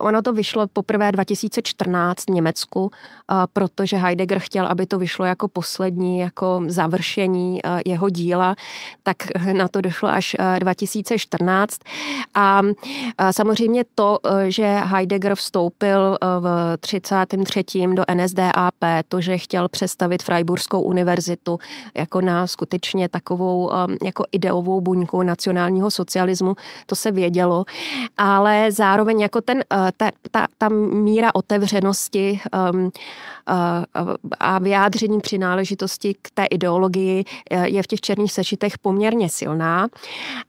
ono 0.00 0.22
to 0.22 0.32
vyšlo 0.32 0.66
poprvé 0.66 1.12
2014 1.12 2.24
v 2.24 2.30
Německu, 2.30 2.82
uh, 2.82 2.90
protože 3.52 3.96
Heidegger 3.96 4.38
chtěl, 4.38 4.66
aby 4.66 4.86
to 4.86 4.98
vyšlo 4.98 5.24
jako 5.24 5.48
poslední, 5.48 6.18
jako 6.18 6.62
završení 6.66 7.60
uh, 7.62 7.80
jeho 7.86 8.10
díla, 8.10 8.56
tak 9.02 9.16
na 9.52 9.68
to 9.68 9.80
došlo 9.80 10.08
až 10.08 10.36
2014. 10.58 11.78
A 12.34 12.62
samozřejmě 13.30 13.84
to, 13.94 14.18
že 14.48 14.64
Heidegger 14.64 15.34
vstoupil 15.34 16.18
v 16.40 16.76
33. 16.80 17.64
do 17.94 18.04
NSDAP, 18.14 18.74
to, 19.08 19.20
že 19.20 19.38
chtěl 19.38 19.68
přestavit 19.68 20.22
Freiburskou 20.22 20.80
univerzitu 20.82 21.58
jako 21.94 22.20
na 22.20 22.46
skutečně 22.46 23.08
takovou 23.08 23.70
jako 24.04 24.24
ideovou 24.32 24.80
buňku 24.80 25.22
nacionálního 25.22 25.90
socialismu, 25.90 26.54
to 26.86 26.96
se 26.96 27.10
vědělo 27.10 27.64
ale 28.16 28.72
zároveň 28.72 29.20
jako 29.20 29.40
ten, 29.40 29.64
eh, 29.72 29.92
ta, 29.96 30.10
ta, 30.30 30.46
ta 30.58 30.68
míra 30.68 31.34
otevřenosti 31.34 32.40
um, 32.72 32.90
a 34.40 34.58
vyjádření 34.58 35.20
přináležitosti 35.20 36.14
k 36.22 36.30
té 36.34 36.44
ideologii 36.44 37.24
eh, 37.50 37.68
je 37.68 37.82
v 37.82 37.86
těch 37.86 38.00
černých 38.00 38.32
sešitech 38.32 38.78
poměrně 38.78 39.28
silná 39.28 39.88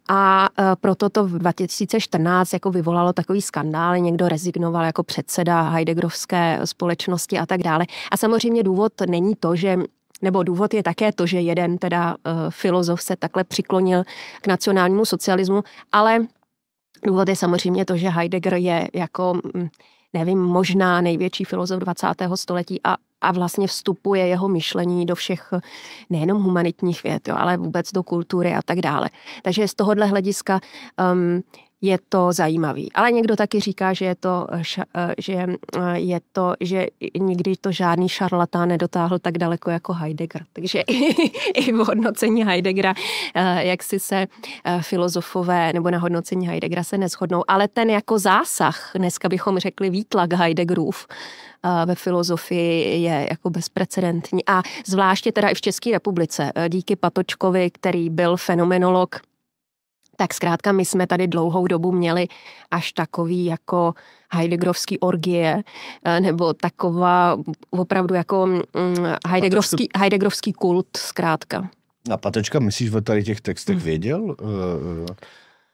a 0.10 0.50
proto 0.82 1.10
to 1.10 1.24
v 1.24 1.39
2014 1.39 2.53
jako 2.53 2.72
vyvolalo 2.72 3.13
takový 3.13 3.41
skandál, 3.41 3.98
někdo 3.98 4.27
rezignoval 4.27 4.86
jako 4.86 5.03
předseda 5.03 5.62
Heideggerovské 5.62 6.60
společnosti 6.65 7.39
a 7.39 7.46
tak 7.46 7.63
dále. 7.63 7.86
A 8.12 8.17
samozřejmě 8.17 8.63
důvod 8.63 8.94
není 9.08 9.36
to, 9.36 9.55
že 9.55 9.77
nebo 10.22 10.44
důvod 10.44 10.74
je 10.74 10.84
také 10.84 11.12
to, 11.12 11.25
že 11.25 11.39
jeden 11.39 11.77
teda 11.77 12.15
uh, 12.15 12.32
filozof 12.50 13.01
se 13.01 13.15
takhle 13.15 13.44
přiklonil 13.44 14.03
k 14.41 14.48
nacionálnímu 14.48 15.05
socialismu, 15.05 15.63
ale 15.91 16.20
Důvod 17.05 17.29
je 17.29 17.35
samozřejmě 17.35 17.85
to, 17.85 17.97
že 17.97 18.09
Heidegger 18.09 18.53
je 18.53 18.88
jako, 18.93 19.33
mm, 19.55 19.67
nevím, 20.13 20.39
možná 20.39 21.01
největší 21.01 21.43
filozof 21.43 21.79
20. 21.79 22.07
století 22.35 22.79
a, 22.83 22.95
a 23.21 23.31
vlastně 23.31 23.67
vstupuje 23.67 24.27
jeho 24.27 24.47
myšlení 24.47 25.05
do 25.05 25.15
všech 25.15 25.53
nejenom 26.09 26.43
humanitních 26.43 27.03
věd, 27.03 27.27
jo, 27.27 27.35
ale 27.38 27.57
vůbec 27.57 27.91
do 27.91 28.03
kultury 28.03 28.53
a 28.53 28.62
tak 28.65 28.79
dále. 28.79 29.09
Takže 29.43 29.67
z 29.67 29.74
tohohle 29.75 30.05
hlediska 30.05 30.59
um, 31.13 31.43
je 31.82 32.00
to 32.10 32.34
zajímavý. 32.34 32.91
Ale 32.94 33.12
někdo 33.12 33.36
taky 33.36 33.60
říká, 33.60 33.94
že 33.94 34.05
je 34.05 34.15
to, 34.15 34.48
eh, 34.51 35.15
že 35.17 35.34
eh, 35.34 36.00
je 36.00 36.20
to, 36.32 36.53
že 36.60 36.88
nikdy 37.20 37.55
to 37.62 37.72
žádný 37.72 38.10
šarlatán 38.10 38.70
nedotáhl 38.70 39.20
tak 39.20 39.38
daleko 39.38 39.70
jako 39.72 39.94
Heidegger. 39.94 40.46
Takže 40.53 40.82
i 41.53 41.72
v 41.72 41.75
hodnocení 41.75 42.46
Heideggera, 42.46 42.94
eh, 43.36 43.65
jak 43.65 43.84
si 43.84 44.00
se 44.00 44.27
filozofové 44.82 45.74
nebo 45.74 45.91
na 45.91 45.98
hodnocení 45.98 46.48
Heideggera 46.48 46.84
se 46.84 46.98
neschodnou, 46.98 47.44
ale 47.48 47.67
ten 47.67 47.89
jako 47.89 48.20
zásah, 48.20 48.91
dneska 48.96 49.29
bychom 49.29 49.60
řekli 49.60 49.89
výtlak 49.89 50.34
Heideggerův, 50.34 51.08
ve 51.86 51.96
filozofii 51.96 53.01
je 53.01 53.27
jako 53.29 53.50
bezprecedentní. 53.50 54.46
A 54.48 54.62
zvláště 54.86 55.32
teda 55.32 55.50
i 55.50 55.55
v 55.55 55.62
České 55.62 55.91
republice, 55.91 56.51
díky 56.70 56.96
Patočkovi, 56.96 57.72
který 57.72 58.10
byl 58.10 58.38
fenomenolog 58.38 59.20
tak 60.15 60.34
zkrátka 60.34 60.72
my 60.72 60.86
jsme 60.86 61.07
tady 61.07 61.27
dlouhou 61.27 61.67
dobu 61.67 61.91
měli 61.91 62.27
až 62.72 62.91
takový 62.91 63.45
jako 63.45 63.93
Heideggerovský 64.31 65.00
orgie, 65.00 65.63
eh, 66.05 66.19
nebo 66.19 66.53
taková 66.53 67.38
opravdu 67.69 68.15
jako 68.15 68.45
mm, 68.45 68.63
Heideggerovský, 69.27 69.89
Heideggerovský 69.98 70.53
kult 70.53 70.98
zkrátka. 70.98 71.69
A 72.12 72.17
Patečka, 72.17 72.60
myslíš, 72.60 72.91
že 72.91 73.01
tady 73.01 73.24
těch 73.24 73.41
textech 73.41 73.75
hmm. 73.75 73.86
věděl? 73.86 74.22
Uh, 74.22 75.05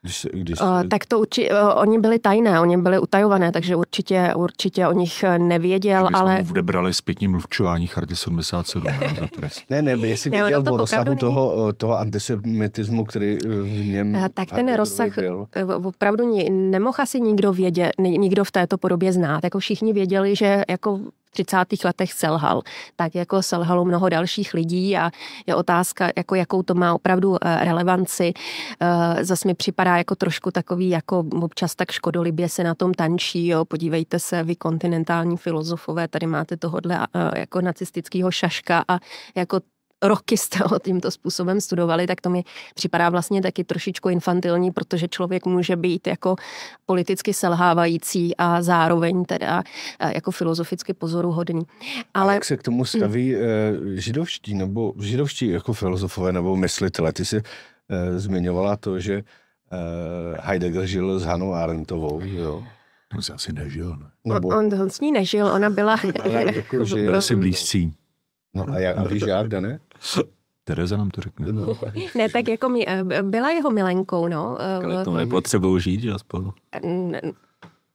když, 0.03 0.27
když... 0.33 0.61
Uh, 0.61 0.83
tak 0.89 1.05
to 1.05 1.19
určitě, 1.19 1.53
uh, 1.53 1.57
oni 1.75 1.99
byli 1.99 2.19
tajné, 2.19 2.61
oni 2.61 2.77
byli 2.77 2.99
utajované, 2.99 3.51
takže 3.51 3.75
určitě, 3.75 4.33
určitě 4.35 4.87
o 4.87 4.91
nich 4.91 5.23
nevěděl, 5.37 6.07
že 6.11 6.15
ale... 6.15 6.45
odebrali 6.49 6.93
zpětní 6.93 7.27
mluvčování 7.27 7.87
Charty 7.87 8.15
77 8.15 8.87
za 9.19 9.27
trest. 9.27 9.63
Ne, 9.69 9.81
ne, 9.81 9.91
jestli 9.91 10.29
ne, 10.29 10.37
věděl 10.37 10.63
o 10.73 10.77
rozsahu 10.77 11.15
toho, 11.15 11.73
toho 11.73 11.97
antisemitismu, 11.97 13.05
který 13.05 13.37
v 13.63 13.85
něm... 13.85 14.15
Uh, 14.15 14.27
tak 14.33 14.51
ten 14.51 14.75
rozsah 14.75 15.15
byl. 15.15 15.47
opravdu 15.83 16.49
nemohl 16.49 16.97
asi 16.99 17.21
nikdo 17.21 17.53
vědět, 17.53 17.91
nikdo 17.99 18.43
v 18.43 18.51
této 18.51 18.77
podobě 18.77 19.13
znát. 19.13 19.43
Jako 19.43 19.59
všichni 19.59 19.93
věděli, 19.93 20.35
že 20.35 20.63
jako 20.69 20.99
30. 21.31 21.57
letech 21.85 22.13
selhal, 22.13 22.61
tak 22.95 23.15
jako 23.15 23.41
selhalo 23.41 23.85
mnoho 23.85 24.09
dalších 24.09 24.53
lidí 24.53 24.97
a 24.97 25.11
je 25.45 25.55
otázka, 25.55 26.09
jako 26.17 26.35
jakou 26.35 26.63
to 26.63 26.73
má 26.73 26.93
opravdu 26.93 27.37
eh, 27.41 27.65
relevanci. 27.65 28.33
Eh, 28.79 29.25
zase 29.25 29.47
mi 29.47 29.53
připadá 29.53 29.97
jako 29.97 30.15
trošku 30.15 30.51
takový, 30.51 30.89
jako 30.89 31.23
občas 31.41 31.75
tak 31.75 31.91
škodolibě 31.91 32.49
se 32.49 32.63
na 32.63 32.75
tom 32.75 32.93
tančí, 32.93 33.47
jo. 33.47 33.65
podívejte 33.65 34.19
se, 34.19 34.43
vy 34.43 34.55
kontinentální 34.55 35.37
filozofové, 35.37 36.07
tady 36.07 36.27
máte 36.27 36.57
tohodle 36.57 37.07
eh, 37.15 37.39
jako 37.39 37.61
nacistického 37.61 38.31
šaška 38.31 38.83
a 38.87 38.99
jako 39.35 39.59
roky 40.01 40.37
jste 40.37 40.59
ho 40.65 40.79
tímto 40.79 41.11
způsobem 41.11 41.61
studovali, 41.61 42.07
tak 42.07 42.21
to 42.21 42.29
mi 42.29 42.43
připadá 42.75 43.09
vlastně 43.09 43.41
taky 43.41 43.63
trošičku 43.63 44.09
infantilní, 44.09 44.71
protože 44.71 45.07
člověk 45.07 45.45
může 45.45 45.75
být 45.75 46.07
jako 46.07 46.35
politicky 46.85 47.33
selhávající 47.33 48.37
a 48.37 48.61
zároveň 48.61 49.25
teda 49.25 49.63
eh, 49.99 50.13
jako 50.13 50.31
filozoficky 50.31 50.93
pozoruhodný. 50.93 51.61
Ale... 52.13 52.31
A 52.31 52.33
jak 52.33 52.45
se 52.45 52.57
k 52.57 52.63
tomu 52.63 52.85
staví 52.85 53.35
mm. 53.35 53.41
židovští 53.99 54.53
nebo 54.53 54.93
židovští 54.99 55.47
jako 55.47 55.73
filozofové 55.73 56.33
nebo 56.33 56.55
myslitele? 56.55 57.13
Ty 57.13 57.25
jsi 57.25 57.37
eh, 57.89 58.19
zmiňovala 58.19 58.77
to, 58.77 58.99
že 58.99 59.23
Heidegger 60.39 60.85
žil 60.85 61.19
s 61.19 61.23
Hanou 61.23 61.53
Arendtovou, 61.53 62.21
jo? 62.23 62.63
On 63.15 63.21
si 63.21 63.33
asi 63.33 63.53
nežil, 63.53 63.95
ne? 63.95 64.33
Nebo... 64.33 64.47
On, 64.47 64.81
on 64.81 64.89
s 64.89 64.99
ní 64.99 65.11
nežil, 65.11 65.47
ona 65.47 65.69
byla... 65.69 65.97
jako, 66.55 66.85
že... 66.85 66.95
Byli 66.95 67.21
si 67.21 67.35
blízcí. 67.35 67.93
No 68.53 68.65
a, 68.69 68.79
jak, 68.79 68.97
a 68.97 69.03
víš 69.03 69.23
jak, 69.27 69.53
ne? 69.53 69.79
Tereza 70.63 70.97
nám 70.97 71.09
to 71.09 71.21
řekne. 71.21 71.51
No. 71.51 71.77
ne, 72.15 72.29
tak 72.29 72.47
jako 72.47 72.69
mi, 72.69 72.85
eh, 72.87 73.23
byla 73.23 73.49
jeho 73.49 73.71
milenkou, 73.71 74.27
no. 74.27 74.57
Ale 74.61 75.03
to 75.03 75.13
nepotřebují 75.13 75.81
žít, 75.81 76.01
že 76.01 76.13
spolu. 76.17 76.53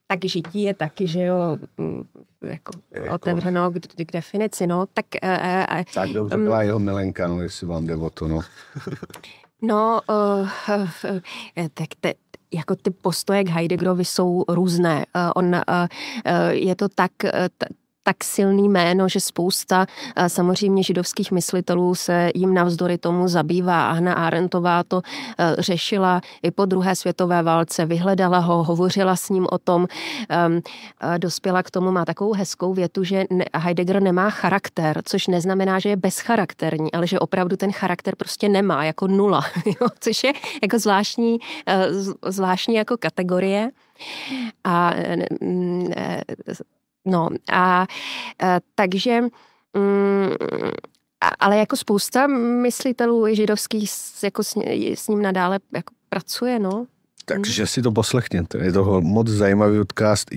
Tak 0.09 0.25
žití 0.25 0.63
je 0.63 0.75
taky, 0.75 1.07
že 1.07 1.23
jo, 1.23 1.59
mm, 1.79 2.03
jako, 2.43 2.73
jako 2.91 3.15
otevřeno 3.15 3.71
k, 3.71 3.75
k 4.05 4.13
definici, 4.13 4.67
no. 4.67 4.87
Tak, 4.95 5.07
e, 5.15 5.19
e, 5.81 5.85
tak 5.95 6.11
dobře, 6.11 6.37
byla 6.37 6.63
jeho 6.63 6.79
milenka, 6.79 7.29
no, 7.29 7.43
jestli 7.43 7.67
vám 7.67 7.87
jde 7.87 7.97
o 7.97 8.11
to, 8.11 8.29
no. 8.29 8.41
No, 9.63 10.01
uh, 10.11 10.49
uh, 10.79 11.69
tak 11.75 11.89
te, 12.01 12.15
jako 12.55 12.77
ty 12.77 12.91
postoje 12.91 13.45
k 13.45 13.49
Heideggerovi 13.49 14.05
jsou 14.05 14.45
různé. 14.49 15.07
Uh, 15.17 15.31
on, 15.35 15.55
uh, 15.55 15.61
je 16.49 16.77
to 16.77 16.89
tak, 16.89 17.13
uh, 17.25 17.31
tak 18.07 18.25
silný 18.25 18.69
jméno, 18.69 19.09
že 19.09 19.21
spousta 19.21 19.87
samozřejmě 20.27 20.83
židovských 20.83 21.33
myslitelů 21.33 21.95
se 21.95 22.31
jim 22.35 22.55
navzdory 22.55 22.99
tomu 22.99 23.29
zabývá. 23.29 23.91
Anna 23.91 24.15
Arendtová 24.15 24.83
to 24.83 25.03
e, 25.39 25.57
řešila 25.59 26.21
i 26.43 26.51
po 26.51 26.65
druhé 26.65 26.97
světové 26.97 27.43
válce, 27.43 27.87
vyhledala 27.87 28.39
ho, 28.39 28.65
hovořila 28.65 29.17
s 29.17 29.29
ním 29.29 29.47
o 29.51 29.59
tom, 29.59 29.87
dospěla 31.19 31.63
k 31.63 31.71
tomu, 31.71 31.91
má 31.91 32.05
takovou 32.05 32.33
hezkou 32.33 32.75
větu, 32.75 33.05
že 33.05 33.25
Heidegger 33.55 34.03
nemá 34.03 34.31
charakter, 34.31 35.01
což 35.05 35.27
neznamená, 35.27 35.79
že 35.79 35.89
je 35.89 35.97
bezcharakterní, 35.97 36.93
ale 36.93 37.07
že 37.07 37.19
opravdu 37.19 37.57
ten 37.57 37.73
charakter 37.73 38.17
prostě 38.17 38.49
nemá, 38.49 38.85
jako 38.85 39.07
nula, 39.07 39.45
což 40.01 40.25
je 40.25 40.33
jako 40.63 40.79
zvláštní, 40.79 41.39
e, 41.67 41.89
zvláštní 42.31 42.75
jako 42.75 42.97
kategorie. 42.97 43.71
A 44.65 44.93
e, 44.95 45.17
No 47.07 47.29
a, 47.53 47.83
a 47.83 47.87
takže 48.75 49.21
mm, 49.75 50.31
ale 51.39 51.59
jako 51.59 51.77
spousta 51.77 52.27
myslitelů 52.63 53.35
židovských 53.35 53.91
jako 54.23 54.45
s, 54.45 54.57
s 54.95 55.09
ním 55.09 55.23
nadále 55.23 55.59
jako 55.75 55.95
pracuje, 56.09 56.59
no. 56.59 56.87
takže 57.25 57.67
si 57.67 57.83
to 57.83 57.93
poslechněte. 57.93 58.59
Je 58.59 58.73
to 58.73 59.01
moc 59.01 59.29
zajímavý 59.29 59.79
podcast. 59.79 60.29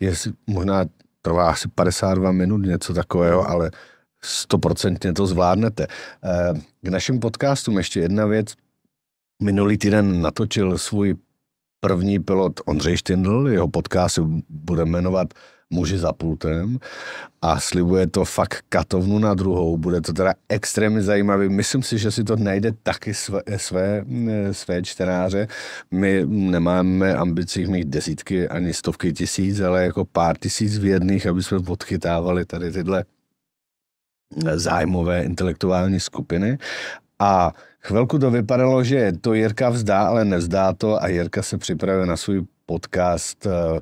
Je, 0.00 0.12
možná 0.46 0.84
trvá 1.22 1.50
asi 1.50 1.68
52 1.68 2.32
minut, 2.32 2.58
něco 2.58 2.94
takového, 2.94 3.48
ale 3.48 3.70
stoprocentně 4.24 5.12
to 5.12 5.26
zvládnete. 5.26 5.86
Eh, 6.24 6.60
k 6.82 6.88
našim 6.88 7.20
podcastům 7.20 7.78
ještě 7.78 8.00
jedna 8.00 8.26
věc. 8.26 8.54
Minulý 9.42 9.78
týden 9.78 10.22
natočil 10.22 10.78
svůj 10.78 11.14
první 11.80 12.18
pilot 12.18 12.60
Ondřej 12.64 12.96
Štindl, 12.96 13.48
jeho 13.48 13.68
podcast 13.68 14.18
bude 14.48 14.84
jmenovat 14.84 15.34
muži 15.70 15.98
za 15.98 16.12
pultem 16.12 16.78
a 17.42 17.60
slibuje 17.60 18.06
to 18.06 18.24
fakt 18.24 18.64
katovnu 18.68 19.18
na 19.18 19.34
druhou. 19.34 19.76
Bude 19.76 20.00
to 20.00 20.12
teda 20.12 20.34
extrémně 20.48 21.02
zajímavý. 21.02 21.48
Myslím 21.48 21.82
si, 21.82 21.98
že 21.98 22.10
si 22.10 22.24
to 22.24 22.36
najde 22.36 22.72
taky 22.82 23.14
své, 23.14 23.42
své, 23.56 24.04
své 24.52 24.82
čtenáře. 24.82 25.48
My 25.90 26.26
nemáme 26.26 27.14
ambicích 27.14 27.68
mít 27.68 27.88
desítky 27.88 28.48
ani 28.48 28.74
stovky 28.74 29.12
tisíc, 29.12 29.60
ale 29.60 29.84
jako 29.84 30.04
pár 30.04 30.38
tisíc 30.38 30.78
věrných, 30.78 31.26
aby 31.26 31.42
jsme 31.42 31.60
podchytávali 31.60 32.44
tady 32.44 32.72
tyhle 32.72 33.04
zájmové 34.54 35.22
intelektuální 35.24 36.00
skupiny. 36.00 36.58
A 37.18 37.52
chvilku 37.80 38.18
to 38.18 38.30
vypadalo, 38.30 38.84
že 38.84 39.12
to 39.20 39.34
Jirka 39.34 39.68
vzdá, 39.68 40.02
ale 40.02 40.24
nevzdá 40.24 40.72
to 40.72 41.02
a 41.02 41.08
Jirka 41.08 41.42
se 41.42 41.58
připravuje 41.58 42.06
na 42.06 42.16
svůj 42.16 42.42
podcast 42.66 43.46
eh, 43.46 43.80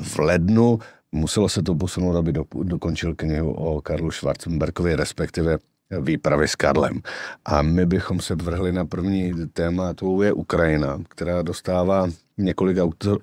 v 0.00 0.18
lednu. 0.18 0.78
Muselo 1.12 1.48
se 1.48 1.62
to 1.62 1.74
posunout, 1.74 2.16
aby 2.16 2.32
do, 2.32 2.44
dokončil 2.62 3.14
knihu 3.14 3.52
o 3.52 3.80
Karlu 3.80 4.10
Schwarzenbergovi, 4.10 4.96
respektive 4.96 5.58
výpravy 6.00 6.48
s 6.48 6.56
Karlem. 6.56 7.00
A 7.44 7.62
my 7.62 7.86
bychom 7.86 8.20
se 8.20 8.34
vrhli 8.34 8.72
na 8.72 8.84
první 8.84 9.32
téma, 9.52 9.94
to 9.94 10.22
je 10.22 10.32
Ukrajina, 10.32 10.98
která 11.08 11.42
dostává 11.42 12.08
několik 12.38 12.78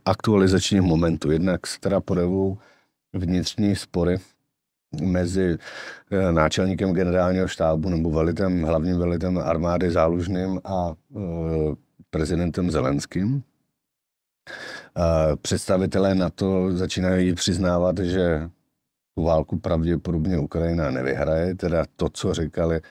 aktualizačních 0.05 0.81
momentů. 0.81 1.31
Jednak 1.31 1.67
se 1.67 1.79
teda 1.79 2.01
podevou 2.01 2.57
vnitřní 3.13 3.75
spory 3.75 4.17
mezi 5.01 5.57
eh, 6.11 6.31
náčelníkem 6.31 6.93
generálního 6.93 7.47
štábu 7.47 7.89
nebo 7.89 8.11
velitem, 8.11 8.63
hlavním 8.63 8.97
velitem 8.97 9.37
armády 9.37 9.91
Zálužným 9.91 10.61
a 10.63 10.93
eh, 11.15 11.19
prezidentem 12.09 12.71
Zelenským. 12.71 13.43
Představitelé 15.41 16.15
na 16.15 16.29
to 16.29 16.71
začínají 16.71 17.33
přiznávat, 17.33 17.99
že 17.99 18.49
tu 19.15 19.23
válku 19.23 19.59
pravděpodobně 19.59 20.37
Ukrajina 20.37 20.91
nevyhraje, 20.91 21.55
teda 21.55 21.85
to, 21.95 22.09
co 22.09 22.33
říkali, 22.33 22.81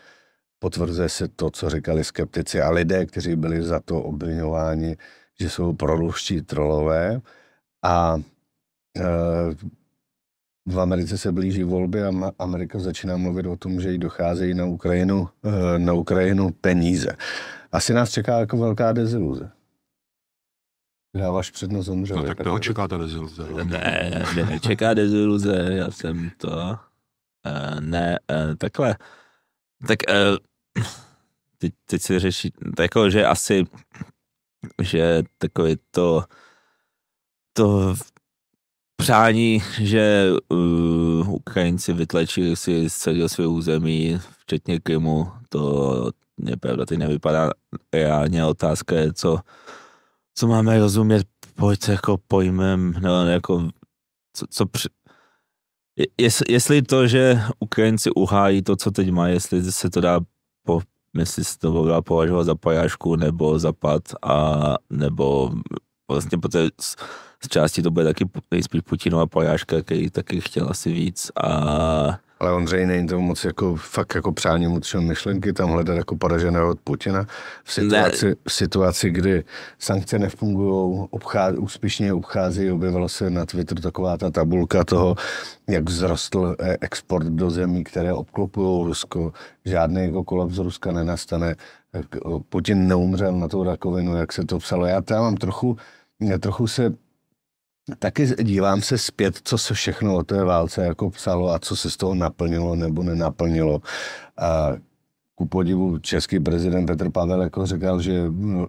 potvrzuje 0.58 1.08
se 1.08 1.28
to, 1.28 1.50
co 1.50 1.70
říkali 1.70 2.04
skeptici 2.04 2.62
a 2.62 2.70
lidé, 2.70 3.06
kteří 3.06 3.36
byli 3.36 3.62
za 3.62 3.80
to 3.80 4.02
obvinováni, 4.02 4.96
že 5.40 5.50
jsou 5.50 5.72
proruští 5.72 6.42
trolové 6.42 7.20
a 7.84 8.16
e, 8.96 9.02
v 10.66 10.80
Americe 10.80 11.18
se 11.18 11.32
blíží 11.32 11.64
volby 11.64 12.02
a 12.02 12.32
Amerika 12.38 12.78
začíná 12.78 13.16
mluvit 13.16 13.46
o 13.46 13.56
tom, 13.56 13.80
že 13.80 13.92
jí 13.92 13.98
docházejí 13.98 14.54
na 14.54 14.64
Ukrajinu, 14.64 15.28
e, 15.44 15.78
na 15.78 15.92
Ukrajinu 15.92 16.50
peníze. 16.50 17.16
Asi 17.72 17.94
nás 17.94 18.10
čeká 18.10 18.38
jako 18.38 18.56
velká 18.56 18.92
deziluze. 18.92 19.55
Dáváš 21.16 21.50
přednost 21.50 21.88
Ondřovi. 21.88 22.20
No 22.20 22.26
tak 22.26 22.44
toho 22.44 22.58
čeká 22.58 22.88
ta 22.88 22.98
deziluze. 22.98 23.46
Ne, 23.64 24.24
ne, 24.36 24.44
nečeká 24.44 24.94
deziluze, 24.94 25.68
já 25.70 25.90
jsem 25.90 26.30
to... 26.36 26.48
Uh, 27.46 27.80
ne, 27.80 28.18
uh, 28.30 28.54
takhle. 28.54 28.96
Tak 29.88 29.98
uh, 30.08 30.36
teď, 31.58 31.72
teď 31.84 32.02
si 32.02 32.18
řeší, 32.18 32.52
jako, 32.78 33.10
že 33.10 33.26
asi, 33.26 33.64
že 34.82 35.22
takový 35.38 35.76
to, 35.90 36.24
to 37.52 37.94
přání, 38.96 39.62
že 39.80 40.30
uh, 40.48 41.34
Ukrajinci 41.34 41.92
vytlačili 41.92 42.56
si 42.56 42.90
z 42.90 42.96
celého 42.96 43.28
svého 43.28 43.50
území, 43.50 44.20
včetně 44.40 44.80
Krymu, 44.80 45.32
to 45.48 46.10
nepravda, 46.38 46.86
teď 46.86 46.98
nevypadá 46.98 47.50
reálně. 47.92 48.44
Otázka 48.44 48.96
je, 48.96 49.12
co 49.12 49.38
co 50.38 50.46
máme 50.46 50.78
rozumět 50.78 51.26
pojď 51.54 51.88
jako 51.88 52.18
pojmem, 52.28 52.94
no, 53.00 53.26
jako, 53.26 53.68
co, 54.32 54.46
co 54.50 54.66
při... 54.66 54.88
Jest, 56.18 56.42
jestli 56.48 56.82
to, 56.82 57.06
že 57.06 57.40
Ukrajinci 57.58 58.10
uhájí 58.10 58.62
to, 58.62 58.76
co 58.76 58.90
teď 58.90 59.10
má, 59.10 59.28
jestli 59.28 59.72
se 59.72 59.90
to 59.90 60.00
dá 60.00 60.20
po, 60.62 60.80
jestli 61.18 61.44
se 61.44 61.58
to 61.58 61.84
dá 61.84 62.02
považovat 62.02 62.44
za 62.44 62.54
porážku 62.54 63.16
nebo 63.16 63.58
zapad 63.58 64.02
a 64.22 64.74
nebo 64.90 65.52
vlastně 66.10 66.38
po 66.38 66.48
té 66.48 66.68
z, 66.80 66.96
z 67.44 67.48
části 67.48 67.82
to 67.82 67.90
bude 67.90 68.04
taky 68.04 68.24
nejspíš 68.50 68.80
Putinova 68.80 69.26
porážka, 69.26 69.82
který 69.82 70.10
taky 70.10 70.40
chtěl 70.40 70.68
asi 70.70 70.92
víc 70.92 71.30
a 71.36 72.25
ale 72.38 72.52
Ondřej 72.52 72.86
není 72.86 73.08
to 73.08 73.20
moc 73.20 73.44
jako 73.44 73.76
fakt 73.76 74.14
jako 74.14 74.32
přání 74.32 74.66
mu 74.66 74.80
myšlenky 75.00 75.52
tam 75.52 75.70
hledat 75.70 75.96
jako 75.96 76.16
poraženého 76.16 76.70
od 76.70 76.80
Putina. 76.80 77.26
V 77.64 77.72
situaci, 77.72 78.36
v 78.48 78.52
situaci 78.52 79.10
kdy 79.10 79.44
sankce 79.78 80.18
nefungují, 80.18 81.06
obchází, 81.10 81.58
úspěšně 81.58 82.12
obchází, 82.12 82.70
objevila 82.70 83.08
se 83.08 83.30
na 83.30 83.46
Twitter 83.46 83.80
taková 83.80 84.16
ta 84.16 84.30
tabulka 84.30 84.84
toho, 84.84 85.16
jak 85.68 85.88
vzrostl 85.88 86.56
eh, 86.60 86.76
export 86.80 87.26
do 87.26 87.50
zemí, 87.50 87.84
které 87.84 88.12
obklopují 88.12 88.86
Rusko. 88.86 89.32
Žádný 89.64 90.04
jako 90.04 90.24
kolaps 90.24 90.58
Ruska 90.58 90.92
nenastane. 90.92 91.56
Putin 92.48 92.88
neumřel 92.88 93.32
na 93.32 93.48
tu 93.48 93.64
rakovinu, 93.64 94.16
jak 94.16 94.32
se 94.32 94.44
to 94.44 94.58
psalo. 94.58 94.86
Já 94.86 95.00
tam 95.00 95.22
mám 95.22 95.36
trochu, 95.36 95.76
trochu 96.40 96.66
se 96.66 96.92
taky 97.98 98.26
dívám 98.42 98.82
se 98.82 98.98
zpět, 98.98 99.38
co 99.44 99.58
se 99.58 99.74
všechno 99.74 100.16
o 100.16 100.22
té 100.22 100.44
válce 100.44 100.84
jako 100.84 101.10
psalo 101.10 101.50
a 101.50 101.58
co 101.58 101.76
se 101.76 101.90
z 101.90 101.96
toho 101.96 102.14
naplnilo 102.14 102.76
nebo 102.76 103.02
nenaplnilo. 103.02 103.82
A 104.36 104.72
ku 105.34 105.46
podivu 105.46 105.98
český 105.98 106.40
prezident 106.40 106.86
Petr 106.86 107.10
Pavel 107.10 107.42
jako 107.42 107.66
říkal, 107.66 108.00
že 108.00 108.24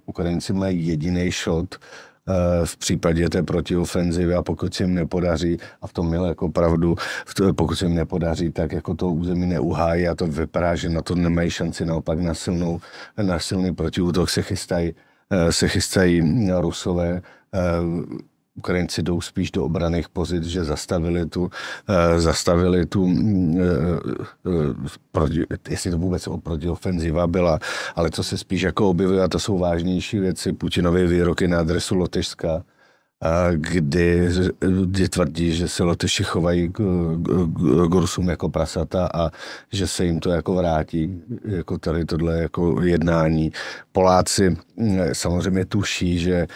Ukrajinci 0.05 0.53
mají 0.53 0.87
jediný 0.87 1.31
shot 1.31 1.75
eh, 1.75 2.65
v 2.65 2.77
případě 2.77 3.29
té 3.29 3.43
protiofenzivy 3.43 4.35
a 4.35 4.43
pokud 4.43 4.73
se 4.73 4.83
jim 4.83 4.93
nepodaří, 4.93 5.57
a 5.81 5.87
v 5.87 5.93
tom 5.93 6.07
měl 6.07 6.25
jako 6.25 6.49
pravdu, 6.49 6.95
pokud 7.55 7.75
se 7.75 7.85
jim 7.85 7.95
nepodaří, 7.95 8.51
tak 8.51 8.71
jako 8.71 8.93
to 8.93 9.09
území 9.09 9.45
neuhájí 9.45 10.07
a 10.07 10.15
to 10.15 10.27
vypadá, 10.27 10.75
že 10.75 10.89
na 10.89 11.01
to 11.01 11.15
nemají 11.15 11.49
šanci, 11.49 11.85
naopak 11.85 12.19
na, 12.19 12.33
silnou, 12.33 12.79
na 13.21 13.39
silný 13.39 13.75
protiútok 13.75 14.29
se 14.29 14.41
chystají, 14.41 14.93
eh, 15.29 15.51
se 15.51 15.67
chystají 15.67 16.49
Rusové 16.59 17.21
eh, 17.53 17.59
Ukrajinci 18.57 19.03
jdou 19.03 19.21
spíš 19.21 19.51
do 19.51 19.65
obraných 19.65 20.09
pozic, 20.09 20.43
že 20.43 20.63
zastavili 20.63 21.25
tu, 21.25 21.49
eh, 21.89 22.19
zastavili 22.19 22.85
tu 22.85 23.07
eh, 23.57 23.99
eh, 25.21 25.57
jestli 25.69 25.91
to 25.91 25.97
vůbec 25.97 26.27
protiofenziva 26.43 27.27
byla, 27.27 27.59
ale 27.95 28.09
co 28.09 28.23
se 28.23 28.37
spíš 28.37 28.61
jako 28.61 28.89
objevuje, 28.89 29.23
a 29.23 29.27
to 29.27 29.39
jsou 29.39 29.57
vážnější 29.57 30.19
věci, 30.19 30.53
Putinovy 30.53 31.07
výroky 31.07 31.47
na 31.47 31.59
adresu 31.59 31.95
Lotyšska, 31.95 32.63
kdy, 33.55 34.29
kdy 34.85 35.09
tvrdí, 35.09 35.53
že 35.53 35.67
se 35.67 35.83
Lotyši 35.83 36.23
chovají 36.23 36.69
k, 36.69 36.77
k, 37.23 37.89
k 37.89 37.93
Rusům 37.93 38.29
jako 38.29 38.49
prasata 38.49 39.09
a 39.13 39.29
že 39.73 39.87
se 39.87 40.05
jim 40.05 40.19
to 40.19 40.29
jako 40.29 40.53
vrátí, 40.53 41.21
jako 41.45 41.77
tady 41.77 42.05
tohle 42.05 42.41
jako 42.41 42.81
jednání. 42.81 43.51
Poláci 43.91 44.49
hm, 44.49 44.99
samozřejmě 45.13 45.65
tuší, 45.65 46.19
že 46.19 46.47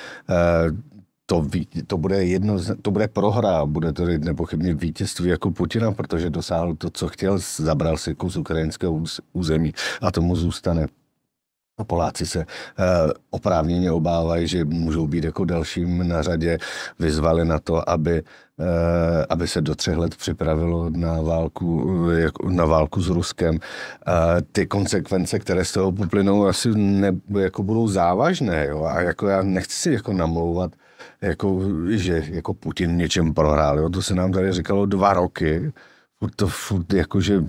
to, 1.32 1.46
to, 1.88 1.98
bude 1.98 2.26
jedno, 2.26 2.58
to 2.82 2.92
bude 2.92 3.08
prohra, 3.08 3.66
bude 3.66 3.94
to 3.94 4.06
nepochybně 4.06 4.74
vítězství 4.74 5.30
jako 5.30 5.52
Putina, 5.52 5.92
protože 5.92 6.30
dosáhl 6.30 6.76
to, 6.76 6.90
co 6.90 7.08
chtěl, 7.08 7.40
zabral 7.58 7.98
si 7.98 8.16
kus 8.16 8.38
ukrajinského 8.38 9.04
území 9.34 9.74
a 10.02 10.12
tomu 10.12 10.36
zůstane. 10.36 10.88
Poláci 11.88 12.26
se 12.26 12.40
uh, 12.40 12.46
oprávněně 13.30 13.92
obávají, 13.92 14.48
že 14.48 14.66
můžou 14.66 15.08
být 15.08 15.24
jako 15.24 15.46
dalším 15.46 16.08
na 16.08 16.22
řadě. 16.22 16.58
Vyzvali 17.00 17.46
na 17.46 17.60
to, 17.60 17.90
aby, 17.90 18.24
uh, 18.58 18.66
aby 19.30 19.48
se 19.48 19.62
do 19.62 19.76
třech 19.76 19.98
let 19.98 20.16
připravilo 20.16 20.90
na 20.90 21.22
válku, 21.22 21.90
jako, 22.12 22.50
na 22.50 22.66
válku 22.66 23.02
s 23.02 23.10
Ruskem. 23.10 23.58
Ty 24.52 24.68
konsekvence, 24.68 25.40
které 25.40 25.66
z 25.66 25.72
toho 25.72 25.92
poplynou, 25.92 26.46
asi 26.46 26.70
ne, 26.76 27.12
jako 27.40 27.64
budou 27.64 27.88
závažné. 27.88 28.66
Jo? 28.70 28.84
A 28.84 29.02
jako 29.02 29.28
já 29.28 29.42
nechci 29.42 29.76
si 29.76 29.92
jako 29.92 30.14
namlouvat, 30.14 30.72
jako, 31.22 31.62
že 31.90 32.24
jako 32.30 32.54
Putin 32.54 32.98
něčem 32.98 33.34
prohrál. 33.34 33.80
Jo? 33.80 33.90
To 33.90 34.02
se 34.02 34.16
nám 34.16 34.32
tady 34.32 34.52
říkalo 34.52 34.86
dva 34.86 35.14
roky. 35.14 35.72
Furt 36.20 36.36
to 36.36 36.48
furt 36.48 36.94
jako, 36.94 37.22
že 37.22 37.44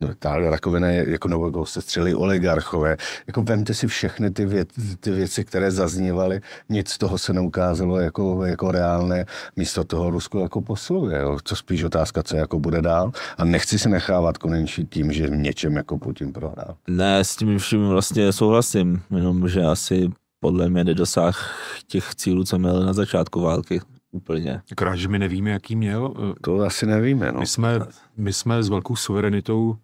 No, 0.00 0.14
ta 0.18 0.38
rakovina 0.38 0.88
je 0.88 1.10
jako 1.10 1.28
nebo 1.28 1.66
se 1.66 1.82
střeli 1.82 2.14
oligarchové. 2.14 2.96
Jako 3.26 3.42
vemte 3.42 3.74
si 3.74 3.86
všechny 3.86 4.30
ty, 4.30 4.46
věc, 4.46 4.68
ty 5.00 5.10
věci, 5.10 5.44
které 5.44 5.70
zaznívaly, 5.70 6.40
nic 6.68 6.88
z 6.90 6.98
toho 6.98 7.18
se 7.18 7.32
neukázalo 7.32 7.98
jako, 7.98 8.44
jako 8.44 8.70
reálné. 8.70 9.24
Místo 9.56 9.84
toho 9.84 10.10
Rusko 10.10 10.40
jako 10.40 10.60
posiluje. 10.60 11.20
Jo. 11.20 11.38
Co 11.44 11.56
spíš 11.56 11.84
otázka, 11.84 12.22
co 12.22 12.36
jako 12.36 12.58
bude 12.60 12.82
dál. 12.82 13.12
A 13.38 13.44
nechci 13.44 13.78
se 13.78 13.88
nechávat 13.88 14.38
konečně 14.38 14.84
tím, 14.84 15.12
že 15.12 15.28
něčem 15.28 15.76
jako 15.76 15.98
Putin 15.98 16.32
prohrál. 16.32 16.76
Ne, 16.88 17.24
s 17.24 17.36
tím 17.36 17.58
vším 17.58 17.88
vlastně 17.88 18.32
souhlasím, 18.32 19.02
jenom 19.16 19.48
že 19.48 19.62
asi 19.62 20.10
podle 20.44 20.68
mě 20.68 20.84
nedosáh 20.84 21.58
těch 21.86 22.14
cílů, 22.14 22.44
co 22.44 22.58
měl 22.58 22.86
na 22.86 22.92
začátku 22.92 23.40
války 23.40 23.80
úplně. 24.10 24.62
Akorát, 24.72 24.96
že 24.96 25.08
my 25.08 25.18
nevíme, 25.18 25.50
jaký 25.50 25.76
měl. 25.76 26.14
To 26.40 26.60
asi 26.60 26.86
nevíme, 26.86 27.32
no. 27.32 27.40
My 27.40 27.46
jsme, 27.46 27.80
my 28.16 28.32
jsme 28.32 28.62
s 28.62 28.68
velkou 28.68 28.96
suverenitou 28.96 29.76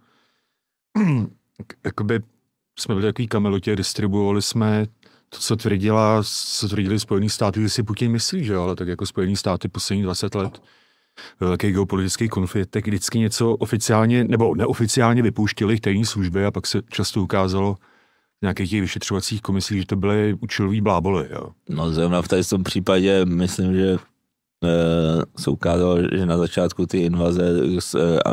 jakoby 1.85 2.21
jsme 2.79 2.95
byli 2.95 3.07
takový 3.07 3.29
kamelotě, 3.29 3.77
distribuovali 3.77 4.43
jsme 4.43 4.87
to, 5.29 5.39
co 5.39 5.57
tvrdila, 5.57 6.23
co 6.59 6.69
tvrdili 6.69 7.01
Spojený 7.01 7.31
státy, 7.31 7.63
že 7.63 7.69
si 7.69 7.83
Putin 7.83 8.13
myslí, 8.13 8.45
že 8.45 8.53
jo, 8.53 8.63
ale 8.63 8.77
tak 8.77 8.89
jako 8.89 9.07
Spojený 9.07 9.37
státy 9.37 9.69
poslední 9.69 10.03
20 10.03 10.35
let 10.35 10.63
velký 11.41 11.73
geopolitický 11.73 12.29
konflikt, 12.29 12.71
tak 12.71 12.87
vždycky 12.87 13.19
něco 13.19 13.57
oficiálně 13.57 14.25
nebo 14.25 14.55
neoficiálně 14.55 15.23
vypouštěli 15.23 15.81
tajní 15.81 16.05
služby 16.05 16.45
a 16.45 16.51
pak 16.51 16.67
se 16.67 16.83
často 16.91 17.23
ukázalo 17.23 17.77
nějakých 18.43 18.71
těch 18.71 18.81
vyšetřovacích 18.81 19.43
komisích, 19.43 19.81
že 19.81 19.87
to 19.87 19.97
byly 19.97 20.37
účelový 20.41 20.81
bláboly. 20.81 21.29
Jo. 21.31 21.49
No 21.69 21.91
zrovna 21.93 22.23
v 22.23 22.29
tom 22.51 22.65
případě 22.65 23.25
myslím, 23.25 23.75
že 23.75 23.99
Eh, 24.65 25.23
se 25.39 25.51
ukázalo, 25.51 25.99
že 26.13 26.27
na 26.27 26.39
začátku 26.39 26.87
ty 26.87 26.99
invaze 26.99 27.43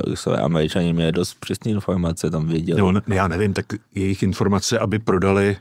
Rusové 0.08 0.38
američani 0.38 0.94
měli 0.94 1.12
dost 1.12 1.34
přesné 1.40 1.72
informace, 1.72 2.30
tam 2.30 2.48
věděli. 2.48 2.82
No, 2.82 3.02
já 3.08 3.28
nevím, 3.28 3.54
tak 3.54 3.66
jejich 3.96 4.24
informace, 4.24 4.80
aby 4.80 5.00
prodali 5.00 5.58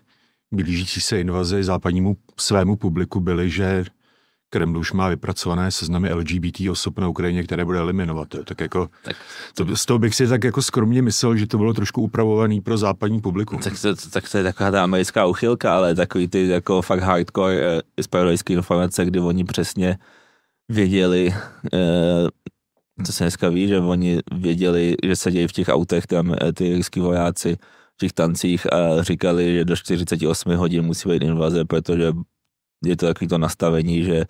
blížící 0.53 1.01
se 1.01 1.21
invazi 1.21 1.65
západnímu 1.65 2.17
svému 2.37 2.77
publiku 2.77 3.21
byly, 3.21 3.51
že 3.51 3.85
Kreml 4.51 4.79
už 4.79 4.93
má 4.93 5.09
vypracované 5.09 5.71
seznamy 5.71 6.13
LGBT 6.13 6.61
osob 6.71 6.99
na 6.99 7.09
Ukrajině, 7.09 7.43
které 7.43 7.65
bude 7.65 7.79
eliminovat. 7.79 8.29
Tak 8.45 8.61
jako, 8.61 8.89
tak 9.05 9.17
to, 9.55 9.77
z 9.77 9.87
toho 9.87 9.99
bych 9.99 10.15
si 10.15 10.29
tak 10.29 10.45
jako 10.45 10.63
skromně 10.63 11.03
myslel, 11.03 11.37
že 11.37 11.47
to 11.47 11.59
bylo 11.59 11.73
trošku 11.73 12.03
upravovaný 12.03 12.61
pro 12.61 12.79
západní 12.79 13.21
publikum. 13.21 13.59
Tak 13.59 13.81
to, 13.81 13.95
tak 14.11 14.31
to 14.31 14.39
je 14.39 14.45
taková 14.45 14.71
ta 14.71 14.83
americká 14.83 15.27
uchylka, 15.27 15.77
ale 15.77 15.95
takový 15.95 16.29
ty 16.29 16.49
jako 16.49 16.83
fakt 16.83 17.01
hardcore 17.01 17.83
eh, 17.99 18.53
informace, 18.53 19.05
kdy 19.05 19.21
oni 19.21 19.45
přesně 19.45 19.99
věděli, 20.69 21.35
eh, 21.75 22.29
co 23.05 23.13
se 23.13 23.25
dneska 23.25 23.49
ví, 23.49 23.69
že 23.69 23.79
oni 23.79 24.21
věděli, 24.35 24.97
že 25.05 25.17
se 25.17 25.33
dějí 25.33 25.49
v 25.49 25.53
těch 25.53 25.69
autech 25.69 26.07
tam 26.07 26.35
eh, 26.35 26.53
ty 26.53 26.77
ruský 26.77 27.01
vojáci 27.01 27.57
v 27.95 27.97
těch 27.99 28.13
tancích 28.13 28.73
a 28.73 29.03
říkali, 29.03 29.55
že 29.55 29.65
do 29.65 29.77
48 29.77 30.57
hodin 30.57 30.83
musí 30.83 31.09
být 31.09 31.23
invaze, 31.23 31.65
protože 31.65 32.13
je 32.87 32.97
to 32.97 33.07
takový 33.07 33.29
to 33.29 33.39
nastavení, 33.39 34.03
že 34.03 34.25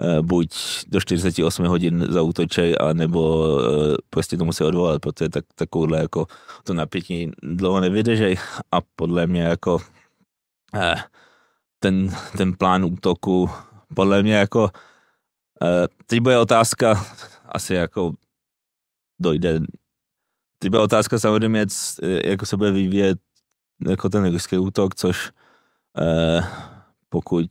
eh, 0.00 0.22
buď 0.22 0.54
do 0.86 1.00
48 1.00 1.66
hodin 1.66 2.06
zautočej, 2.08 2.76
anebo 2.80 3.46
prostě 4.10 4.36
to 4.36 4.44
musí 4.44 4.64
odvolat, 4.64 5.02
protože 5.02 5.28
tak, 5.28 5.44
takovouhle 5.54 5.98
jako 5.98 6.26
to 6.64 6.74
napětí 6.74 7.30
dlouho 7.42 7.80
nevydržej. 7.80 8.36
A 8.72 8.78
podle 8.96 9.26
mě 9.26 9.42
jako 9.42 9.78
ten, 11.78 12.10
ten 12.36 12.52
plán 12.56 12.84
útoku 12.84 13.50
podle 13.94 14.22
mě 14.22 14.34
jako 14.34 14.70
Eh, 15.62 15.88
teď 16.06 16.20
bude 16.20 16.38
otázka, 16.38 17.06
asi 17.48 17.74
jako 17.74 18.12
dojde, 19.18 19.60
teď 20.58 20.70
bude 20.70 20.82
otázka 20.82 21.18
samozřejmě, 21.18 21.66
jako 22.24 22.46
se 22.46 22.56
bude 22.56 22.70
vyvíjet 22.72 23.18
jako 23.88 24.08
ten 24.08 24.32
ruský 24.32 24.58
útok, 24.58 24.94
což 24.94 25.32
eh, 25.98 26.40
pokud, 27.08 27.50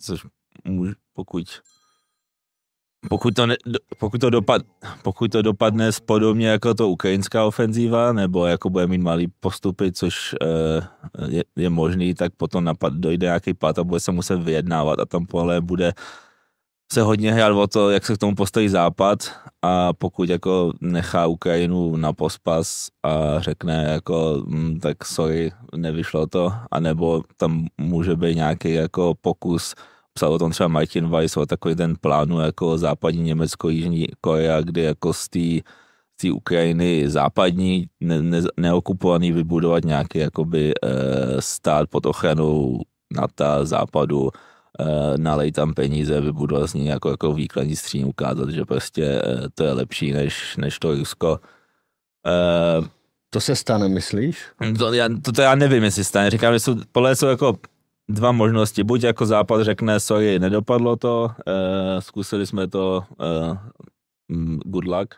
což 0.00 0.26
pokud 1.12 1.60
pokud 3.08 3.34
to, 3.34 3.46
ne, 3.46 3.56
pokud, 3.98 4.20
to 4.20 4.30
dopad, 4.30 4.62
pokud 5.02 5.32
to 5.32 5.42
dopadne 5.42 5.90
podobně 6.04 6.48
jako 6.48 6.74
to 6.74 6.88
ukrajinská 6.88 7.44
ofenzíva, 7.44 8.12
nebo 8.12 8.46
jako 8.46 8.70
bude 8.70 8.86
mít 8.86 8.98
malý 8.98 9.26
postupy, 9.40 9.92
což 9.92 10.34
eh, 10.42 10.88
je, 11.28 11.44
je 11.56 11.70
možný, 11.70 12.14
tak 12.14 12.32
potom 12.36 12.64
napad, 12.64 12.94
dojde 12.94 13.26
nějaký 13.26 13.54
pad 13.54 13.78
a 13.78 13.84
bude 13.84 14.00
se 14.00 14.12
muset 14.12 14.36
vyjednávat 14.36 14.98
a 14.98 15.04
tam 15.04 15.26
pole 15.26 15.60
bude 15.60 15.92
se 16.92 17.02
hodně 17.02 17.32
hrát 17.32 17.52
o 17.52 17.66
to, 17.66 17.90
jak 17.90 18.06
se 18.06 18.14
k 18.14 18.18
tomu 18.18 18.34
postaví 18.34 18.68
Západ 18.68 19.18
a 19.62 19.92
pokud 19.92 20.28
jako 20.28 20.72
nechá 20.80 21.26
Ukrajinu 21.26 21.96
na 21.96 22.12
pospas 22.12 22.88
a 23.02 23.40
řekne 23.40 23.86
jako 23.88 24.44
hm, 24.48 24.78
tak 24.80 25.04
sorry, 25.04 25.52
nevyšlo 25.76 26.26
to, 26.26 26.52
anebo 26.70 27.22
tam 27.36 27.66
může 27.80 28.16
být 28.16 28.34
nějaký 28.34 28.72
jako 28.72 29.14
pokus, 29.20 29.74
psal 30.12 30.32
o 30.32 30.38
tom 30.38 30.50
třeba 30.50 30.68
Martin 30.68 31.08
Weiss 31.08 31.36
o 31.36 31.46
takový 31.46 31.74
ten 31.74 31.94
plánu 32.00 32.40
jako 32.40 32.78
západní 32.78 33.22
Německo, 33.22 33.68
Jižní 33.68 34.06
Korea, 34.20 34.60
kdy 34.60 34.82
jako 34.82 35.12
z 35.12 35.28
té 35.28 35.60
z 36.20 36.30
Ukrajiny 36.30 37.10
západní, 37.10 37.86
ne, 38.00 38.22
ne, 38.22 38.42
neokupovaný 38.56 39.32
vybudovat 39.32 39.84
nějaký 39.84 40.18
jakoby 40.18 40.72
e, 40.72 40.86
stát 41.42 41.88
pod 41.90 42.06
ochranou 42.06 42.80
NATO, 43.16 43.44
západu, 43.66 44.30
nalej 45.16 45.52
tam 45.52 45.74
peníze, 45.74 46.20
vybudovat 46.20 46.66
z 46.70 46.74
ní 46.74 46.86
jako, 46.86 47.10
jako 47.10 47.32
výkladní 47.32 47.76
skříň, 47.76 48.04
ukázat, 48.08 48.50
že 48.50 48.64
prostě 48.64 49.04
eh, 49.04 49.48
to 49.54 49.64
je 49.64 49.72
lepší 49.72 50.12
než, 50.12 50.56
než 50.56 50.78
to 50.78 50.94
Rusko. 50.94 51.40
Uh, 52.26 52.86
to 53.30 53.40
se 53.40 53.56
stane, 53.56 53.88
myslíš? 53.88 54.38
To, 54.78 54.92
já, 54.92 55.08
to, 55.22 55.32
to 55.32 55.42
já 55.42 55.54
nevím, 55.54 55.84
jestli 55.84 56.04
stane. 56.04 56.30
Říkám, 56.30 56.52
že 56.52 56.60
jsou, 56.60 56.76
podle 56.92 57.16
jsou 57.16 57.26
jako 57.26 57.56
dva 58.08 58.32
možnosti. 58.32 58.84
Buď 58.84 59.02
jako 59.02 59.26
Západ 59.26 59.62
řekne, 59.62 60.00
sorry, 60.00 60.38
nedopadlo 60.38 60.96
to, 60.96 61.30
uh, 61.46 62.00
zkusili 62.00 62.46
jsme 62.46 62.68
to, 62.68 63.04
uh, 63.20 63.56
good 64.64 64.84
luck. 64.84 65.14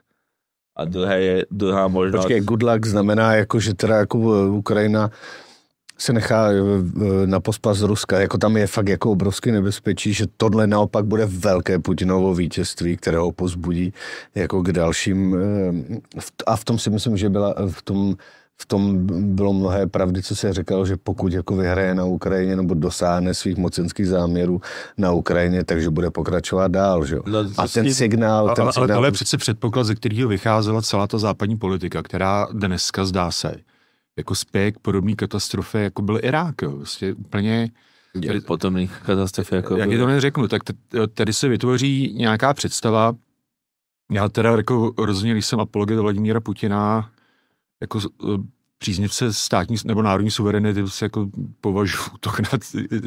A 0.77 0.85
druhé 0.85 1.21
je, 1.21 1.47
druhá 1.51 1.89
možnost... 1.89 2.23
Počkej, 2.23 2.41
good 2.41 2.63
luck 2.63 2.87
znamená, 2.87 3.35
jako, 3.35 3.61
že 3.61 3.75
teda 3.75 3.97
jako 3.97 4.19
Ukrajina 4.49 5.11
se 5.99 6.13
nechá 6.13 6.51
eh, 6.51 7.27
na 7.27 7.41
pospas 7.41 7.79
z 7.79 7.83
Ruska. 7.83 8.21
Jako 8.21 8.39
tam 8.39 8.57
je 8.57 8.67
fakt 8.67 8.89
jako 8.89 9.11
obrovský 9.11 9.53
nebezpečí, 9.53 10.13
že 10.13 10.27
tohle 10.37 10.67
naopak 10.67 11.05
bude 11.05 11.27
velké 11.27 11.79
Putinovo 11.79 12.35
vítězství, 12.35 12.97
které 12.97 13.19
ho 13.19 13.33
pozbudí 13.33 13.93
jako 14.35 14.63
k 14.63 14.73
dalším. 14.73 15.37
Eh, 15.37 16.23
a 16.47 16.57
v 16.57 16.65
tom 16.65 16.79
si 16.79 16.91
myslím, 16.91 17.17
že 17.17 17.31
byla 17.31 17.55
v 17.71 17.83
tom 17.83 18.17
v 18.63 18.67
tom 18.67 19.07
bylo 19.35 19.53
mnohé 19.53 19.87
pravdy, 19.87 20.23
co 20.23 20.37
se 20.37 20.53
říkalo, 20.53 20.87
že 20.87 20.97
pokud 20.97 21.33
jako 21.33 21.57
vyhraje 21.57 21.95
na 21.95 22.05
Ukrajině 22.05 22.57
nebo 22.57 22.75
dosáhne 22.75 23.35
svých 23.35 23.57
mocenských 23.57 24.07
záměrů 24.07 24.61
na 24.97 25.13
Ukrajině, 25.13 25.65
takže 25.65 25.91
bude 25.91 26.11
pokračovat 26.11 26.71
dál. 26.71 27.05
Že? 27.05 27.17
No, 27.27 27.39
a 27.57 27.69
ten 27.69 27.95
signál... 27.95 28.55
Ten 28.55 28.65
ale, 28.65 28.73
signál... 28.73 28.85
ale 28.85 28.95
tohle 28.95 29.09
je 29.09 29.13
přece 29.13 29.37
předpoklad, 29.37 29.87
ze 29.87 29.95
kterého 29.95 30.29
vycházela 30.29 30.83
celá 30.83 31.07
ta 31.07 31.19
západní 31.19 31.57
politika, 31.57 32.03
která 32.03 32.49
dneska 32.53 33.05
zdá 33.05 33.31
se, 33.31 33.55
jako 34.19 34.35
spěk 34.35 34.79
podobné 34.79 35.15
katastrofy, 35.15 35.79
jako 35.79 36.03
byl 36.03 36.21
Irák. 36.23 36.63
Jo. 36.63 36.71
Vlastně 36.71 37.15
úplně... 37.15 37.71
Jak 38.23 38.45
podobný 38.45 38.91
katastrofy, 39.07 39.55
jako 39.55 39.77
Jak 39.77 39.91
je 39.91 39.99
to 39.99 40.07
neřeknu, 40.07 40.49
tak 40.49 40.63
tady 41.15 41.33
se 41.33 41.49
vytvoří 41.49 42.15
nějaká 42.17 42.55
představa, 42.55 43.15
já 44.13 44.29
teda 44.29 44.51
jako 44.51 44.95
rozhodně, 44.99 45.33
když 45.33 45.47
jsem 45.47 45.61
apologet 45.61 45.99
Vladimíra 45.99 46.41
Putina, 46.41 47.11
jako 47.81 47.99
e, 47.99 48.03
příznivce 48.79 49.33
státní 49.33 49.77
nebo 49.85 50.03
národní 50.03 50.31
suverenity 50.31 50.89
se 50.89 51.05
jako 51.05 51.31
považuji 51.61 52.03
útok 52.15 52.41
na 52.41 52.59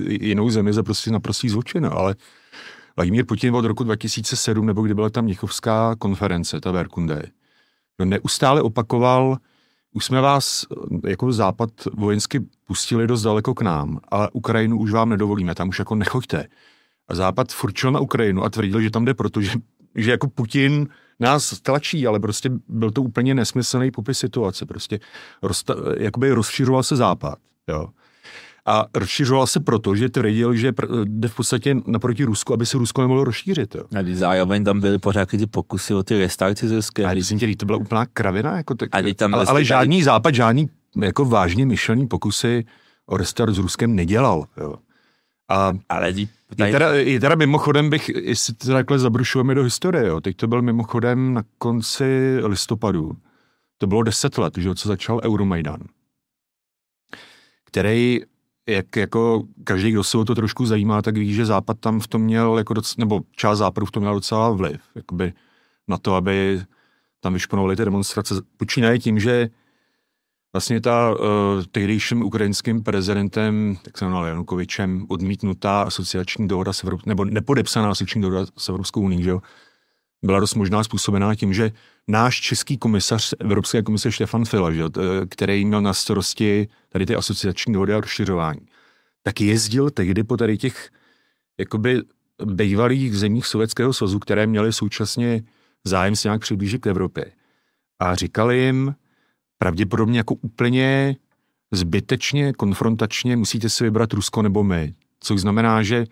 jinou 0.07 0.49
zemi 0.49 0.73
za 0.73 0.83
prostě 0.83 1.11
naprostý 1.11 1.49
zločin, 1.49 1.85
ale 1.85 2.15
Vladimír 2.95 3.25
Putin 3.25 3.55
od 3.55 3.65
roku 3.65 3.83
2007, 3.83 4.65
nebo 4.65 4.81
kdy 4.81 4.93
byla 4.93 5.09
tam 5.09 5.25
Mnichovská 5.25 5.95
konference, 5.99 6.61
ta 6.61 6.71
Verkunde, 6.71 7.23
neustále 8.05 8.61
opakoval 8.61 9.37
už 9.93 10.05
jsme 10.05 10.21
vás 10.21 10.65
jako 11.07 11.33
západ 11.33 11.69
vojensky 11.93 12.39
pustili 12.67 13.07
dost 13.07 13.21
daleko 13.21 13.53
k 13.53 13.61
nám, 13.61 13.99
ale 14.07 14.29
Ukrajinu 14.33 14.79
už 14.79 14.91
vám 14.91 15.09
nedovolíme, 15.09 15.55
tam 15.55 15.69
už 15.69 15.79
jako 15.79 15.95
nechoďte. 15.95 16.47
A 17.07 17.15
západ 17.15 17.51
furčil 17.51 17.91
na 17.91 17.99
Ukrajinu 17.99 18.43
a 18.43 18.49
tvrdil, 18.49 18.81
že 18.81 18.89
tam 18.89 19.05
jde 19.05 19.13
proto, 19.13 19.41
že, 19.41 19.59
jako 19.95 20.27
Putin 20.29 20.87
nás 21.19 21.59
tlačí, 21.61 22.07
ale 22.07 22.19
prostě 22.19 22.49
byl 22.67 22.91
to 22.91 23.01
úplně 23.01 23.35
nesmyslný 23.35 23.91
popis 23.91 24.19
situace. 24.19 24.65
Prostě 24.65 24.99
rozta, 25.41 25.75
jakoby 25.97 26.31
rozšiřoval 26.31 26.83
se 26.83 26.95
západ. 26.95 27.39
Jo 27.67 27.87
a 28.71 28.85
rozšiřoval 28.95 29.47
se 29.47 29.59
proto, 29.59 29.95
že 29.95 30.09
tvrdil, 30.09 30.55
že 30.55 30.73
jde 31.03 31.27
v 31.27 31.35
podstatě 31.35 31.75
naproti 31.87 32.23
Rusku, 32.23 32.53
aby 32.53 32.65
se 32.65 32.77
Rusko 32.77 33.01
nemohlo 33.01 33.23
rozšířit. 33.23 33.75
Jo. 33.75 33.83
A 33.99 34.03
zároveň 34.13 34.63
tam 34.63 34.79
byly 34.79 34.99
pořád 34.99 35.29
ty 35.29 35.47
pokusy 35.47 35.93
o 35.93 36.03
ty 36.03 36.19
restarty 36.19 36.67
z 36.67 36.71
Ruské. 36.71 37.05
A 37.05 37.11
jsem 37.11 37.39
tě, 37.39 37.55
to 37.55 37.65
byla 37.65 37.77
úplná 37.77 38.05
kravina. 38.05 38.57
Jako 38.57 38.75
tak, 38.75 38.89
a 38.91 39.13
tam 39.13 39.35
ale, 39.35 39.45
ale 39.45 39.63
žádný 39.63 39.97
tady... 39.97 40.03
západ, 40.03 40.35
žádný 40.35 40.69
jako 41.01 41.25
vážně 41.25 41.65
myšlený 41.65 42.07
pokusy 42.07 42.65
o 43.05 43.17
restart 43.17 43.53
s 43.53 43.57
Ruskem 43.57 43.95
nedělal. 43.95 44.45
Jo. 44.57 44.75
A 45.49 45.73
ale 45.89 46.13
tady... 46.13 46.27
je, 46.65 46.71
teda, 46.71 46.93
je 46.93 47.19
teda 47.19 47.35
mimochodem 47.35 47.89
bych, 47.89 48.09
jestli 48.09 48.53
to 48.53 48.67
takhle 48.67 48.99
zabrušujeme 48.99 49.55
do 49.55 49.63
historie, 49.63 50.07
jo. 50.07 50.21
teď 50.21 50.37
to 50.37 50.47
byl 50.47 50.61
mimochodem 50.61 51.33
na 51.33 51.43
konci 51.57 52.39
listopadu. 52.43 53.11
To 53.77 53.87
bylo 53.87 54.03
deset 54.03 54.37
let, 54.37 54.53
že, 54.57 54.75
co 54.75 54.87
začal 54.87 55.21
Euromaidan 55.23 55.79
který 57.71 58.19
jak 58.67 58.95
jako 58.95 59.43
každý, 59.63 59.91
kdo 59.91 60.03
se 60.03 60.17
o 60.17 60.25
to 60.25 60.35
trošku 60.35 60.65
zajímá, 60.65 61.01
tak 61.01 61.17
ví, 61.17 61.33
že 61.33 61.45
Západ 61.45 61.79
tam 61.79 61.99
v 61.99 62.07
tom 62.07 62.21
měl, 62.21 62.57
jako 62.57 62.73
doc, 62.73 62.97
nebo 62.97 63.21
část 63.35 63.57
Západu 63.57 63.85
v 63.85 63.91
tom 63.91 64.01
měla 64.01 64.13
docela 64.13 64.49
vliv, 64.49 64.81
jakoby 64.95 65.33
na 65.87 65.97
to, 65.97 66.15
aby 66.15 66.61
tam 67.19 67.33
vyšponovali 67.33 67.75
ty 67.75 67.85
demonstrace. 67.85 68.35
Počínaje 68.57 68.99
tím, 68.99 69.19
že 69.19 69.49
vlastně 70.53 70.81
ta 70.81 71.11
uh, 71.11 71.17
tehdejším 71.71 72.23
ukrajinským 72.23 72.83
prezidentem, 72.83 73.77
tak 73.81 73.97
se 73.97 74.05
jmenoval 74.05 74.27
Janukovičem, 74.27 75.05
odmítnutá 75.09 75.81
asociační 75.81 76.47
dohoda 76.47 76.73
s 76.73 76.85
nebo 77.05 77.25
nepodepsaná 77.25 77.89
asociační 77.91 78.21
dohoda 78.21 78.45
s 78.57 78.69
Evropskou 78.69 79.01
unii, 79.01 79.23
že 79.23 79.29
jo, 79.29 79.41
byla 80.23 80.39
dost 80.39 80.55
možná 80.55 80.83
způsobená 80.83 81.35
tím, 81.35 81.53
že 81.53 81.71
náš 82.07 82.41
český 82.41 82.77
komisař 82.77 83.33
Evropské 83.39 83.81
komise 83.81 84.11
Štefan 84.11 84.45
Fila, 84.45 84.71
že, 84.71 84.83
který 85.29 85.65
měl 85.65 85.81
na 85.81 85.93
starosti 85.93 86.67
tady 86.89 87.05
ty 87.05 87.15
asociační 87.15 87.73
dohody 87.73 87.93
a 87.93 88.01
rozšiřování, 88.01 88.61
tak 89.23 89.41
jezdil 89.41 89.89
tehdy 89.89 90.23
po 90.23 90.37
tady 90.37 90.57
těch 90.57 90.89
jakoby 91.59 92.01
bývalých 92.45 93.17
zemích 93.17 93.45
Sovětského 93.45 93.93
svazu, 93.93 94.19
které 94.19 94.47
měly 94.47 94.73
současně 94.73 95.43
zájem 95.83 96.15
se 96.15 96.27
nějak 96.27 96.41
přiblížit 96.41 96.81
k 96.81 96.87
Evropě. 96.87 97.25
A 97.99 98.15
říkali 98.15 98.59
jim 98.59 98.95
pravděpodobně 99.57 100.19
jako 100.19 100.33
úplně 100.33 101.15
zbytečně, 101.71 102.53
konfrontačně, 102.53 103.37
musíte 103.37 103.69
si 103.69 103.83
vybrat 103.83 104.13
Rusko 104.13 104.41
nebo 104.41 104.63
my. 104.63 104.93
Což 105.19 105.41
znamená, 105.41 105.83
že 105.83 106.05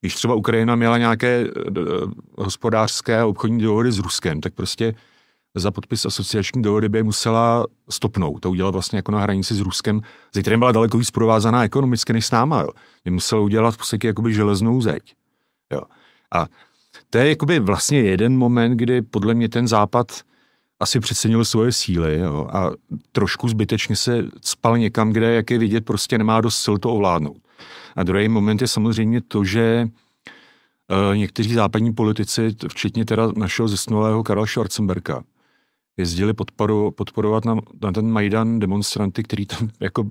když 0.00 0.14
třeba 0.14 0.34
Ukrajina 0.34 0.76
měla 0.76 0.98
nějaké 0.98 1.44
uh, 1.44 2.12
hospodářské 2.38 3.20
a 3.20 3.26
obchodní 3.26 3.62
dohody 3.62 3.92
s 3.92 3.98
Ruskem, 3.98 4.40
tak 4.40 4.54
prostě 4.54 4.94
za 5.54 5.70
podpis 5.70 6.06
asociační 6.06 6.62
dohody 6.62 6.88
by 6.88 7.02
musela 7.02 7.66
stopnout. 7.90 8.40
To 8.40 8.50
udělat 8.50 8.70
vlastně 8.70 8.98
jako 8.98 9.12
na 9.12 9.20
hranici 9.20 9.54
s 9.54 9.60
Ruskem, 9.60 10.00
ze 10.34 10.40
kterým 10.40 10.58
byla 10.58 10.72
daleko 10.72 10.98
víc 10.98 11.10
provázaná 11.10 11.64
ekonomicky 11.64 12.12
než 12.12 12.26
s 12.26 12.30
náma. 12.30 12.60
Jo. 12.60 12.68
By 13.04 13.10
musela 13.10 13.40
udělat 13.40 13.70
v 13.74 13.76
podstatě 13.76 14.06
jakoby 14.06 14.34
železnou 14.34 14.80
zeď. 14.80 15.14
Jo. 15.72 15.80
A 16.34 16.46
to 17.10 17.18
je 17.18 17.28
jakoby 17.28 17.58
vlastně 17.58 18.00
jeden 18.00 18.36
moment, 18.36 18.76
kdy 18.76 19.02
podle 19.02 19.34
mě 19.34 19.48
ten 19.48 19.68
západ 19.68 20.12
asi 20.80 21.00
přecenil 21.00 21.44
svoje 21.44 21.72
síly 21.72 22.18
jo, 22.18 22.48
a 22.52 22.70
trošku 23.12 23.48
zbytečně 23.48 23.96
se 23.96 24.24
spal 24.40 24.78
někam, 24.78 25.12
kde, 25.12 25.34
jak 25.34 25.50
je 25.50 25.58
vidět, 25.58 25.84
prostě 25.84 26.18
nemá 26.18 26.40
dost 26.40 26.56
sil 26.64 26.76
to 26.78 26.92
ovládnout. 26.92 27.36
A 27.96 28.02
druhý 28.02 28.28
moment 28.28 28.62
je 28.62 28.68
samozřejmě 28.68 29.20
to, 29.20 29.44
že 29.44 29.88
uh, 29.88 31.16
někteří 31.16 31.54
západní 31.54 31.92
politici, 31.92 32.56
včetně 32.68 33.04
teda 33.04 33.32
našeho 33.36 33.68
zesnulého 33.68 34.22
Karla 34.22 34.46
Schwarzenberga, 34.46 35.22
jezdili 35.96 36.34
podporu, 36.34 36.90
podporovat 36.90 37.44
na, 37.44 37.56
na 37.82 37.92
ten 37.92 38.10
Majdan 38.10 38.58
demonstranty, 38.58 39.22
který 39.22 39.46
tam 39.46 39.68
jako 39.80 40.10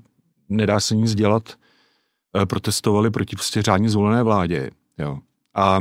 nedá 0.50 0.80
se 0.80 0.96
nic 0.96 1.16
dělat, 1.16 1.54
uh, 2.36 2.46
protestovali 2.46 3.12
proti 3.12 3.36
prostě 3.36 3.62
řádně 3.62 3.90
zvolené 3.90 4.24
vládě. 4.24 4.70
Jo. 4.98 5.20
A 5.56 5.80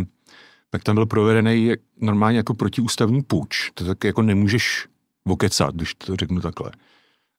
tak 0.76 0.84
tam 0.84 0.94
byl 0.94 1.06
provedený 1.06 1.72
normálně 2.00 2.36
jako 2.36 2.54
protiústavní 2.54 3.22
půjč. 3.22 3.70
To 3.74 3.84
tak 3.84 4.04
jako 4.04 4.22
nemůžeš 4.22 4.86
vokecat, 5.28 5.74
když 5.74 5.94
to 5.94 6.16
řeknu 6.16 6.40
takhle. 6.40 6.70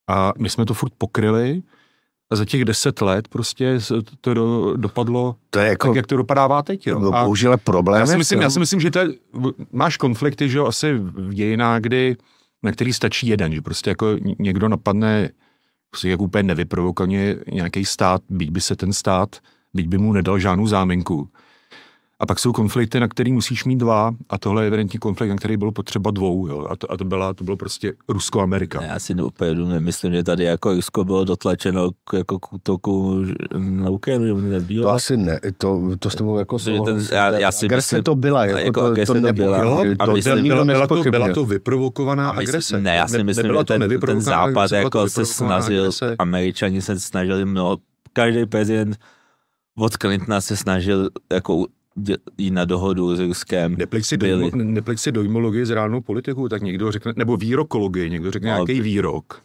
A 0.10 0.34
my 0.38 0.50
jsme 0.50 0.66
to 0.66 0.74
furt 0.74 0.94
pokryli 0.98 1.62
a 2.32 2.36
za 2.36 2.46
těch 2.46 2.66
deset 2.66 3.02
let 3.02 3.28
prostě 3.28 3.80
to 4.22 4.34
do, 4.34 4.74
dopadlo 4.76 5.36
to 5.50 5.60
je 5.60 5.68
jako, 5.68 5.88
tak, 5.88 5.96
jak 5.96 6.08
to 6.08 6.18
dopadává 6.18 6.62
teď. 6.62 6.88
Jo. 6.88 7.14
A 7.14 7.24
bohužel 7.24 7.58
problém. 7.58 8.00
Já 8.00 8.08
si 8.08 8.18
myslím, 8.18 8.42
já 8.42 8.50
si 8.50 8.60
myslím 8.60 8.80
že 8.80 8.92
to 8.92 9.00
je, 9.00 9.08
máš 9.72 9.98
konflikty, 9.98 10.50
že 10.50 10.58
jo, 10.58 10.66
asi 10.66 10.94
v 10.94 11.34
dějinách, 11.34 11.82
kdy, 11.82 12.18
na 12.64 12.72
který 12.72 12.94
stačí 12.94 13.28
jeden, 13.28 13.54
že 13.54 13.62
prostě 13.62 13.90
jako 13.90 14.08
někdo 14.40 14.70
napadne 14.70 15.30
prostě 15.90 16.10
jak 16.10 16.22
úplně 16.22 16.44
nevyprovokovaně 16.44 17.36
nějaký 17.52 17.86
stát, 17.86 18.22
byť 18.30 18.52
by 18.52 18.62
se 18.62 18.76
ten 18.76 18.94
stát, 18.94 19.36
byť 19.74 19.88
by 19.88 19.98
mu 19.98 20.14
nedal 20.14 20.40
žádnou 20.40 20.68
záminku, 20.68 21.30
a 22.20 22.26
pak 22.26 22.40
jsou 22.40 22.52
konflikty, 22.52 23.00
na 23.00 23.08
který 23.08 23.32
musíš 23.32 23.66
mít 23.66 23.76
dva, 23.76 24.12
a 24.30 24.38
tohle 24.38 24.64
je 24.64 24.68
evidentní 24.68 25.00
konflikt, 25.00 25.30
na 25.30 25.36
který 25.36 25.58
bylo 25.58 25.72
potřeba 25.72 26.12
dvou. 26.12 26.48
Jo. 26.48 26.68
A, 26.70 26.76
to, 26.76 26.92
a 26.92 26.98
to, 26.98 27.06
byla, 27.06 27.34
to 27.34 27.44
bylo 27.44 27.58
prostě 27.58 27.94
Rusko-Amerika. 28.10 28.82
Já 28.84 29.00
si 29.00 29.14
úplně 29.14 29.54
nemyslím, 29.54 30.14
že 30.14 30.24
tady 30.24 30.44
jako 30.44 30.74
Rusko 30.74 31.04
bylo 31.04 31.24
dotlačeno 31.24 31.90
k, 31.92 32.14
jako 32.14 32.40
k 32.40 32.54
útoku 32.54 33.24
na 33.58 33.90
Ukrajinu. 33.90 34.38
Nebylo. 34.38 34.84
To 34.84 34.90
asi 34.90 35.18
ne, 35.18 35.40
to, 35.58 35.82
to 36.00 36.10
s 36.10 36.16
tebou 36.16 36.38
jako 36.38 36.60
ten, 36.86 37.06
já, 37.12 37.40
já 37.40 37.52
si 37.52 37.66
agrese 37.66 37.96
myslím, 37.96 38.04
to 38.04 38.16
byla, 38.16 38.46
jako, 38.46 38.60
jako 38.60 38.80
to, 38.82 38.86
agrese 38.86 39.14
to, 39.14 39.28
to 39.28 39.34
byla. 39.34 39.64
Jo, 39.64 39.86
a 40.00 40.06
to, 40.06 40.14
myslím, 40.14 40.44
byla, 40.48 40.66
byla, 40.66 40.88
to, 40.88 41.04
byla 41.04 41.34
to 41.34 41.46
vyprovokovaná 41.46 42.30
agrese. 42.30 42.82
Ne, 42.82 42.96
já 42.96 43.08
si 43.08 43.24
myslím, 43.24 43.46
že 43.58 43.64
ten, 43.64 44.00
ten 44.00 44.22
západ 44.22 44.72
jako 44.72 45.10
se 45.10 45.26
snažil, 45.26 45.82
agrese. 45.82 46.16
američani 46.20 46.82
se 46.82 47.00
snažili 47.00 47.46
mnoho, 47.46 47.78
každý 48.14 48.46
prezident 48.46 48.98
od 49.78 49.98
Clintona 49.98 50.42
se 50.42 50.58
snažil 50.58 51.10
jako 51.34 51.66
jít 52.38 52.52
na 52.52 52.66
dohodu 52.66 53.16
s 53.16 53.20
Ruskem. 53.20 53.76
Nepleť 53.78 54.06
si, 54.06 54.18
dojmo, 54.18 54.50
nepleť 54.54 55.00
si 55.00 55.12
dojmologii 55.12 55.66
z 55.66 55.70
reálnou 55.70 56.02
politiku, 56.02 56.50
tak 56.50 56.62
někdo 56.62 56.92
řekne, 56.92 57.14
nebo 57.16 57.38
výrokologii, 57.38 58.10
někdo 58.10 58.32
řekne 58.32 58.50
no, 58.50 58.56
nějaký 58.56 58.82
výrok. 58.82 59.42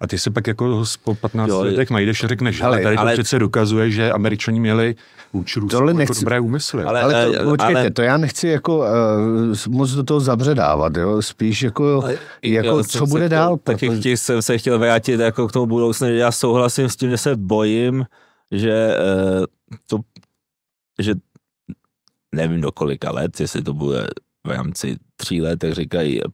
A 0.00 0.06
ty 0.06 0.18
se 0.18 0.30
pak 0.30 0.46
jako 0.46 0.84
po 1.04 1.14
15 1.14 1.48
jo, 1.48 1.60
letech 1.60 1.90
najdeš 1.90 2.24
a 2.24 2.28
řekneš, 2.28 2.60
ale, 2.60 2.82
tady 2.82 2.96
ale, 2.96 3.12
to 3.12 3.22
přece 3.22 3.38
dokazuje, 3.38 3.90
že 3.90 4.12
američani 4.12 4.60
měli 4.60 4.94
vůči 5.32 5.60
Rusku 5.60 5.76
jako 5.76 5.92
nechci, 5.92 6.20
dobré 6.20 6.40
úmysly. 6.40 6.84
Ale, 6.84 7.02
ale, 7.02 7.32
to, 7.32 7.50
počkejte, 7.50 7.80
ale, 7.80 7.90
to 7.90 8.02
já 8.02 8.16
nechci 8.16 8.48
jako 8.48 8.78
uh, 8.78 8.86
moc 9.68 9.90
do 9.90 10.02
toho 10.02 10.20
zabředávat, 10.20 10.96
jo? 10.96 11.22
spíš 11.22 11.62
jako, 11.62 12.02
ale, 12.02 12.18
jako 12.42 12.68
jo, 12.68 12.84
co 12.84 13.06
bude 13.06 13.28
dál. 13.28 13.56
Taky 13.56 13.88
protože... 13.88 14.10
jsem 14.10 14.42
se 14.42 14.58
chtěl 14.58 14.78
vrátit 14.78 15.20
jako 15.20 15.48
k 15.48 15.52
tomu 15.52 15.66
budoucnu, 15.66 16.06
že 16.06 16.14
já 16.16 16.32
souhlasím 16.32 16.88
s 16.88 16.96
tím, 16.96 17.10
že 17.10 17.18
se 17.18 17.36
bojím, 17.36 18.04
že 18.52 18.96
uh, 19.38 19.44
to 19.86 19.98
že 20.98 21.14
nevím 22.34 22.60
do 22.60 22.72
kolika 22.72 23.12
let, 23.12 23.40
jestli 23.40 23.62
to 23.62 23.74
bude 23.74 24.06
v 24.46 24.50
rámci 24.50 24.96
tří 25.16 25.42
let, 25.42 25.56
tak 25.56 25.72
říkají 25.72 26.20
eh, 26.22 26.28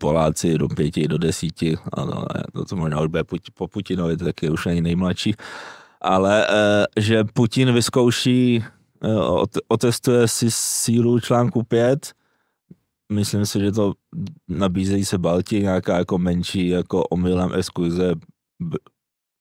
Poláci 0.00 0.58
do 0.58 0.68
pěti, 0.68 1.08
do 1.08 1.18
desíti, 1.18 1.76
ano, 1.92 2.24
to, 2.52 2.64
to 2.64 2.76
možná 2.76 3.00
už 3.00 3.08
bude 3.08 3.24
po 3.54 3.68
Putinovi, 3.68 4.16
tak 4.16 4.42
je 4.42 4.50
už 4.50 4.66
není 4.66 4.80
nejmladší, 4.80 5.34
ale 6.00 6.46
eh, 6.48 7.00
že 7.00 7.24
Putin 7.24 7.72
vyzkouší, 7.72 8.64
eh, 9.04 9.08
otestuje 9.68 10.28
si 10.28 10.46
sílu 10.50 11.20
článku 11.20 11.62
5, 11.62 12.12
myslím 13.12 13.46
si, 13.46 13.60
že 13.60 13.72
to 13.72 13.92
nabízejí 14.48 15.04
se 15.04 15.18
Balti 15.18 15.60
nějaká 15.60 15.98
jako 15.98 16.18
menší 16.18 16.68
jako 16.68 17.04
omylem 17.04 17.50
exkurze 17.54 18.14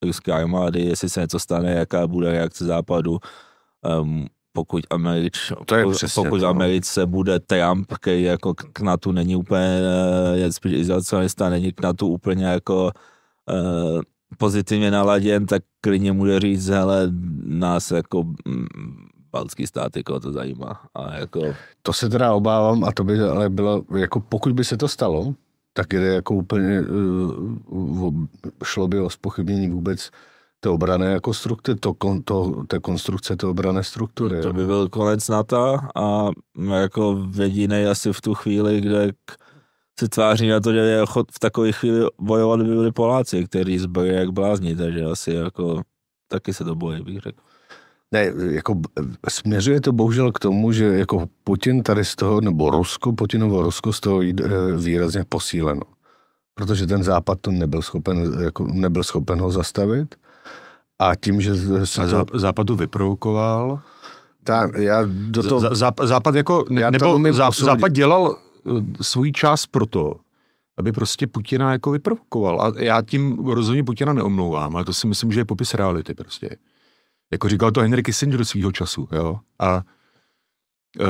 ruské 0.03 0.31
armády, 0.31 0.81
jestli 0.81 1.09
se 1.09 1.21
něco 1.21 1.39
stane, 1.39 1.71
jaká 1.71 2.07
bude 2.07 2.31
reakce 2.31 2.65
západu. 2.65 3.19
Um, 4.01 4.27
pokud, 4.53 4.83
Američ, 4.89 5.53
to 5.65 5.75
je 5.75 5.85
přesně 5.91 6.23
pokud 6.23 6.39
to. 6.39 6.47
Americe 6.47 7.05
bude 7.05 7.39
Trump, 7.39 7.93
který 7.93 8.23
jako 8.23 8.53
k 8.53 8.79
NATO 8.79 9.11
není 9.11 9.35
úplně, 9.35 9.79
eh, 9.81 10.37
je 10.37 10.51
spíš 10.51 10.73
izolacionista, 10.73 11.49
není 11.49 11.71
k 11.71 11.81
NATO 11.81 12.07
úplně 12.07 12.45
jako 12.45 12.91
uh, 13.51 14.01
pozitivně 14.37 14.91
naladěn, 14.91 15.45
tak 15.45 15.63
klidně 15.81 16.11
může 16.11 16.39
říct, 16.39 16.67
hele, 16.67 17.07
nás 17.43 17.91
jako 17.91 18.23
mm, 18.23 18.67
baltský 19.31 19.67
stát, 19.67 19.97
jako 19.97 20.19
to 20.19 20.31
zajímá. 20.31 20.81
A 20.95 21.15
jako... 21.15 21.41
To 21.81 21.93
se 21.93 22.09
teda 22.09 22.33
obávám 22.33 22.83
a 22.83 22.91
to 22.91 23.03
by 23.03 23.19
ale 23.19 23.49
bylo, 23.49 23.83
jako 23.97 24.19
pokud 24.19 24.53
by 24.53 24.63
se 24.63 24.77
to 24.77 24.87
stalo, 24.87 25.33
tak 25.73 25.93
je 25.93 26.01
jako 26.01 26.35
úplně, 26.35 26.81
uh, 26.81 28.25
šlo 28.63 28.87
by 28.87 28.99
o 28.99 29.09
spochybnění 29.09 29.69
vůbec 29.69 30.11
té 30.63 30.69
obrané 30.69 31.11
jako 31.11 31.33
struktury, 31.33 31.79
to, 31.79 31.93
to, 32.23 32.63
té 32.67 32.79
konstrukce 32.79 33.35
té 33.35 33.47
obrané 33.47 33.83
struktury. 33.83 34.41
To 34.41 34.53
by 34.53 34.65
byl 34.65 34.89
konec 34.89 35.29
NATO 35.29 35.77
a 35.95 36.29
jako 36.81 37.27
jediný 37.35 37.85
asi 37.85 38.13
v 38.13 38.21
tu 38.21 38.33
chvíli, 38.33 38.81
kde 38.81 39.11
se 39.99 40.07
tváří 40.09 40.47
na 40.47 40.59
to, 40.59 40.73
že 40.73 40.79
je 40.79 41.05
v 41.05 41.39
takové 41.39 41.71
chvíli 41.71 42.07
bojovat 42.19 42.61
by 42.61 42.69
byli 42.69 42.91
Poláci, 42.91 43.45
kteří 43.45 43.79
zbojí 43.79 44.13
jak 44.13 44.29
blázni, 44.29 44.75
takže 44.75 45.03
asi 45.03 45.31
jako 45.31 45.81
taky 46.27 46.53
se 46.53 46.63
to 46.63 46.75
bojí, 46.75 47.03
bych 47.03 47.19
řekl. 47.19 47.41
Ne, 48.11 48.33
jako 48.51 48.81
směřuje 49.29 49.81
to 49.81 49.91
bohužel 49.91 50.31
k 50.31 50.39
tomu, 50.39 50.71
že 50.71 50.85
jako 50.85 51.27
Putin 51.43 51.83
tady 51.83 52.05
z 52.05 52.15
toho, 52.15 52.41
nebo 52.41 52.69
Rusko, 52.69 53.13
Putinovo 53.13 53.61
Rusko 53.61 53.93
z 53.93 53.99
toho 53.99 54.21
jde 54.21 54.45
eh, 54.45 54.77
výrazně 54.77 55.23
posíleno. 55.29 55.81
Protože 56.53 56.87
ten 56.87 57.03
západ 57.03 57.37
to 57.41 57.51
nebyl 57.51 57.81
schopen, 57.81 58.43
jako 58.43 58.67
nebyl 58.67 59.03
schopen 59.03 59.41
ho 59.41 59.51
zastavit 59.51 60.15
a 61.01 61.15
tím, 61.15 61.41
že 61.41 61.55
se 61.85 62.07
to... 62.07 62.25
Západu 62.33 62.75
vyprovokoval. 62.75 63.79
Tak, 64.43 64.71
já 64.77 65.03
do 65.05 65.43
toho... 65.43 65.75
Západ, 65.75 66.07
západ 66.07 66.35
jako, 66.35 66.65
ne, 66.69 66.91
nebo 66.91 67.33
zá, 67.33 67.51
Západ 67.51 67.91
dělal 67.91 68.37
eh, 68.37 69.03
svůj 69.03 69.31
čas 69.31 69.65
pro 69.65 69.85
to, 69.85 70.15
aby 70.77 70.91
prostě 70.91 71.27
Putina 71.27 71.71
jako 71.71 71.91
vyprovokoval. 71.91 72.61
A 72.61 72.73
já 72.77 73.01
tím 73.01 73.45
rozhodně 73.45 73.83
Putina 73.83 74.13
neomlouvám, 74.13 74.75
ale 74.75 74.85
to 74.85 74.93
si 74.93 75.07
myslím, 75.07 75.31
že 75.31 75.39
je 75.39 75.45
popis 75.45 75.73
reality 75.73 76.13
prostě. 76.13 76.57
Jako 77.31 77.49
říkal 77.49 77.71
to 77.71 77.81
Henry 77.81 78.03
Kissinger 78.03 78.45
svého 78.45 78.71
času, 78.71 79.07
jo. 79.11 79.39
A 79.59 79.83
uh, 80.99 81.05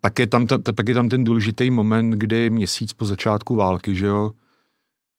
pak, 0.00 0.18
je 0.18 0.26
tam, 0.26 0.46
ta, 0.46 0.58
pak 0.76 0.88
je 0.88 0.94
tam 0.94 1.08
ten 1.08 1.24
důležitý 1.24 1.70
moment, 1.70 2.10
kdy 2.10 2.50
měsíc 2.50 2.92
po 2.92 3.04
začátku 3.04 3.56
války, 3.56 3.94
že 3.94 4.06
jo, 4.06 4.30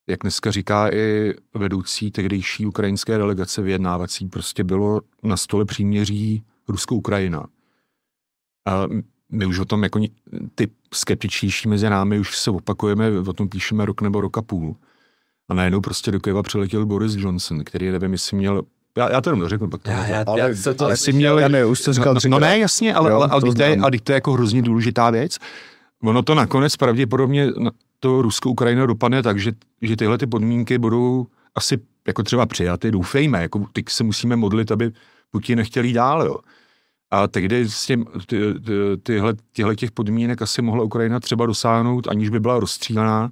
jak 0.08 0.20
dneska 0.22 0.52
říká 0.52 0.94
i 0.94 1.34
vedoucí 1.54 2.12
tehdejší 2.12 2.66
ukrajinské 2.66 3.18
delegace 3.18 3.62
vyjednávací, 3.62 4.28
prostě 4.28 4.64
bylo 4.64 5.02
na 5.24 5.38
stole 5.38 5.66
příměří 5.66 6.44
Rusko-Ukrajina. 6.70 7.46
A 8.68 8.84
my 9.32 9.46
už 9.46 9.60
o 9.60 9.66
tom, 9.66 9.84
jako 9.84 10.00
ty 10.56 10.68
skeptičtější 10.94 11.70
mezi 11.70 11.90
námi, 11.90 12.20
už 12.20 12.38
se 12.38 12.52
opakujeme, 12.52 13.20
o 13.20 13.34
tom 13.34 13.50
píšeme 13.50 13.86
rok 13.86 14.02
nebo 14.02 14.22
roka 14.22 14.42
půl. 14.42 14.76
A 15.50 15.54
najednou 15.54 15.82
prostě 15.82 16.12
do 16.12 16.20
Kyjeva 16.20 16.44
přiletěl 16.44 16.86
Boris 16.86 17.16
Johnson, 17.16 17.64
který 17.64 17.92
nevím, 17.92 18.12
jestli 18.12 18.38
měl 18.38 18.64
já, 18.98 19.12
já 19.12 19.22
to 19.22 19.30
jenom 19.30 19.50
řeknu 19.50 19.70
pak. 19.70 19.82
Já, 19.88 20.08
já, 20.08 20.24
Ale- 20.28 20.40
já, 20.40 20.56
se 20.56 20.74
to, 20.74 20.86
ale 20.86 20.98
jsi 20.98 21.14
měl- 21.14 21.40
Já 21.40 21.48
ne, 21.48 21.66
už 21.66 21.82
to 21.82 21.94
říkal 21.94 22.14
no, 22.14 22.20
no 22.28 22.40
ne, 22.40 22.60
jasně, 22.60 22.94
ale, 22.94 23.10
Jo, 23.10 23.16
ale, 23.16 23.28
ale, 23.28 23.42
to 23.42 23.54
to 23.54 23.64
je, 23.64 23.78
ale 23.78 23.92
to 24.04 24.12
je 24.12 24.14
jako 24.14 24.34
hrozně 24.34 24.62
důležitá 24.62 25.10
věc. 25.10 25.38
Ono 26.04 26.24
to 26.24 26.36
nakonec 26.36 26.76
pravděpodobně 26.76 27.52
to 28.04 28.22
Rusko-Ukrajina 28.22 28.86
dopadne 28.86 29.24
tak, 29.24 29.40
že, 29.40 29.52
že 29.82 29.96
tyhle 29.96 30.18
ty 30.18 30.28
podmínky 30.28 30.78
budou 30.78 31.28
asi 31.56 31.80
jako 32.08 32.24
třeba 32.24 32.46
přijaty, 32.46 32.92
doufejme, 32.92 33.42
jako 33.42 33.66
teď 33.74 33.90
se 33.90 34.04
musíme 34.04 34.36
modlit, 34.36 34.72
aby 34.72 34.92
Putin 35.32 35.58
nechtěl 35.58 35.84
jít 35.84 35.94
dál, 35.94 36.26
jo. 36.26 36.36
A 37.12 37.28
tehdy 37.28 37.70
s 37.70 37.86
tím, 37.86 38.06
ty, 38.28 38.38
ty, 38.60 38.72
tyhle, 39.04 39.34
těchto 39.54 39.76
těch 39.76 39.92
podmínek 39.92 40.42
asi 40.42 40.62
mohla 40.62 40.84
Ukrajina 40.84 41.20
třeba 41.20 41.46
dosáhnout, 41.46 42.08
aniž 42.08 42.30
by 42.30 42.40
byla 42.40 42.60
rozstřílená, 42.60 43.32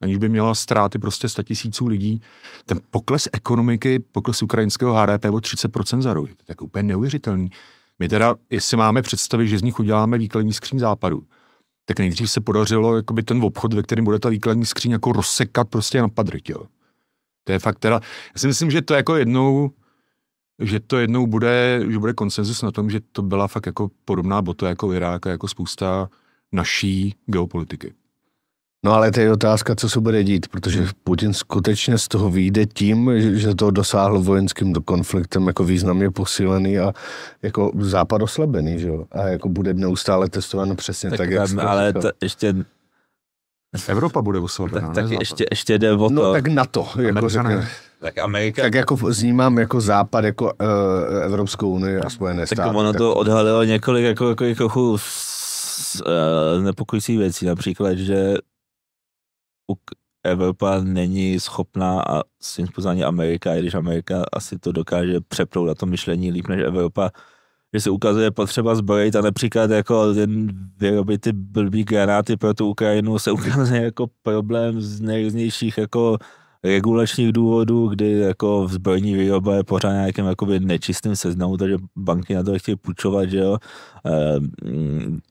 aniž 0.00 0.16
by 0.16 0.28
měla 0.28 0.54
ztráty 0.54 0.98
prostě 0.98 1.28
100 1.28 1.42
tisíců 1.42 1.86
lidí. 1.86 2.20
Ten 2.66 2.80
pokles 2.90 3.28
ekonomiky, 3.32 3.98
pokles 3.98 4.42
ukrajinského 4.42 4.94
HDP 4.94 5.24
o 5.24 5.38
30% 5.38 6.00
za 6.00 6.14
rok, 6.14 6.26
to 6.26 6.32
je 6.32 6.44
jako 6.48 6.64
úplně 6.64 6.82
neuvěřitelný. 6.82 7.50
My 7.98 8.08
teda, 8.08 8.34
jestli 8.50 8.76
máme 8.76 9.02
představit, 9.02 9.48
že 9.48 9.58
z 9.58 9.62
nich 9.62 9.80
uděláme 9.80 10.18
výkladní 10.18 10.52
skříň 10.52 10.78
západu, 10.78 11.22
tak 11.90 11.98
nejdřív 11.98 12.30
se 12.30 12.40
podařilo 12.40 12.96
jakoby 12.96 13.22
ten 13.22 13.44
obchod, 13.44 13.74
ve 13.74 13.82
kterém 13.82 14.04
bude 14.04 14.18
ta 14.18 14.28
výkladní 14.28 14.66
skříň 14.66 14.92
jako 14.92 15.12
rozsekat 15.12 15.68
prostě 15.68 16.00
na 16.00 16.08
padryť, 16.08 16.50
jo. 16.50 16.66
To 17.44 17.52
je 17.52 17.58
fakt 17.58 17.78
teda, 17.78 18.00
já 18.34 18.38
si 18.38 18.46
myslím, 18.46 18.70
že 18.70 18.82
to 18.82 18.94
jako 18.94 19.16
jednou, 19.16 19.70
že 20.58 20.80
to 20.80 20.98
jednou 20.98 21.26
bude, 21.26 21.80
že 21.88 21.98
bude 21.98 22.12
konsenzus 22.12 22.62
na 22.62 22.70
tom, 22.70 22.90
že 22.90 23.00
to 23.12 23.22
byla 23.22 23.48
fakt 23.48 23.66
jako 23.66 23.90
podobná 24.04 24.42
bota 24.42 24.68
jako 24.68 24.92
Irák 24.92 25.26
a 25.26 25.30
jako 25.30 25.48
spousta 25.48 26.10
naší 26.52 27.14
geopolitiky. 27.26 27.94
No 28.84 28.92
ale 28.92 29.10
to 29.10 29.20
je 29.20 29.32
otázka, 29.32 29.74
co 29.74 29.88
se 29.88 30.00
bude 30.00 30.24
dít, 30.24 30.48
protože 30.48 30.86
Putin 31.04 31.34
skutečně 31.34 31.98
z 31.98 32.08
toho 32.08 32.30
vyjde 32.30 32.66
tím, 32.66 33.10
že- 33.20 33.54
to 33.54 33.70
dosáhl 33.70 34.20
vojenským 34.20 34.72
do 34.72 34.80
konfliktem 34.80 35.46
jako 35.46 35.64
významně 35.64 36.10
posílený 36.10 36.78
a 36.78 36.92
jako 37.42 37.72
západ 37.78 38.22
oslabený, 38.22 38.78
že 38.78 38.88
jo? 38.88 39.04
A 39.12 39.22
jako 39.28 39.48
bude 39.48 39.74
neustále 39.74 40.28
testováno 40.28 40.74
přesně 40.74 41.10
tak, 41.10 41.18
tak, 41.18 41.26
tak 41.28 41.34
jak 41.34 41.50
to 41.50 41.68
ale 41.68 41.92
to, 41.92 42.10
ještě, 42.22 42.54
Evropa 43.88 44.22
bude 44.22 44.38
oslabená. 44.38 44.86
tak, 44.94 45.08
tak 45.10 45.20
ještě, 45.20 45.44
ještě 45.50 45.78
jde 45.78 45.92
o 45.92 46.08
to, 46.08 46.14
No 46.14 46.32
tak 46.32 46.46
na 46.46 46.64
to, 46.64 46.88
jako 46.98 47.28
řekne, 47.28 47.68
tak 48.00 48.18
Amerika, 48.18 48.62
tak 48.62 48.74
jako 48.74 48.96
vnímám 48.96 49.58
jako 49.58 49.80
západ, 49.80 50.24
jako 50.24 50.44
uh, 50.44 51.22
Evropskou 51.24 51.70
unii 51.70 51.96
a 51.98 52.10
Spojené 52.10 52.40
tak 52.46 52.56
státy. 52.58 52.76
ono 52.76 52.92
to 52.92 53.14
odhalilo 53.14 53.64
několik 53.64 54.04
jako, 54.04 54.28
jako, 54.28 54.44
jako, 54.44 54.62
jako 54.62 54.96
eh, 56.06 56.60
nepokojících 56.62 57.18
věcí, 57.18 57.46
například, 57.46 57.94
že 57.98 58.34
Evropa 60.24 60.80
není 60.84 61.40
schopná 61.40 62.02
a 62.02 62.22
svým 62.40 62.66
způsobem 62.66 63.04
Amerika, 63.04 63.54
i 63.54 63.60
když 63.60 63.74
Amerika 63.74 64.24
asi 64.32 64.58
to 64.58 64.72
dokáže 64.72 65.20
přepnout 65.20 65.68
na 65.68 65.74
to 65.74 65.86
myšlení 65.86 66.30
líp 66.30 66.48
než 66.48 66.60
Evropa, 66.60 67.10
že 67.74 67.80
se 67.80 67.90
ukazuje 67.90 68.30
potřeba 68.30 68.74
zbrojit 68.74 69.16
a 69.16 69.20
například 69.20 69.70
jako 69.70 70.12
jen 70.12 70.48
vyrobit 70.76 71.20
ty 71.20 71.32
blbý 71.32 71.84
granáty 71.84 72.36
pro 72.36 72.54
tu 72.54 72.68
Ukrajinu 72.68 73.18
se 73.18 73.32
ukazuje 73.32 73.82
jako 73.82 74.06
problém 74.22 74.80
z 74.80 75.00
nejrůznějších 75.00 75.78
jako 75.78 76.18
regulačních 76.64 77.32
důvodů, 77.32 77.88
kdy 77.88 78.18
jako 78.18 78.66
zbrojní 78.70 79.14
výroba 79.14 79.54
je 79.54 79.64
pořád 79.64 79.92
nějakým 79.92 80.24
jakoby 80.24 80.60
nečistým 80.60 81.16
seznamu, 81.16 81.56
takže 81.56 81.76
banky 81.96 82.34
na 82.34 82.42
to 82.42 82.58
chtějí 82.58 82.76
půjčovat, 82.76 83.30
že 83.30 83.38
jo. 83.38 83.58
E, 84.06 84.40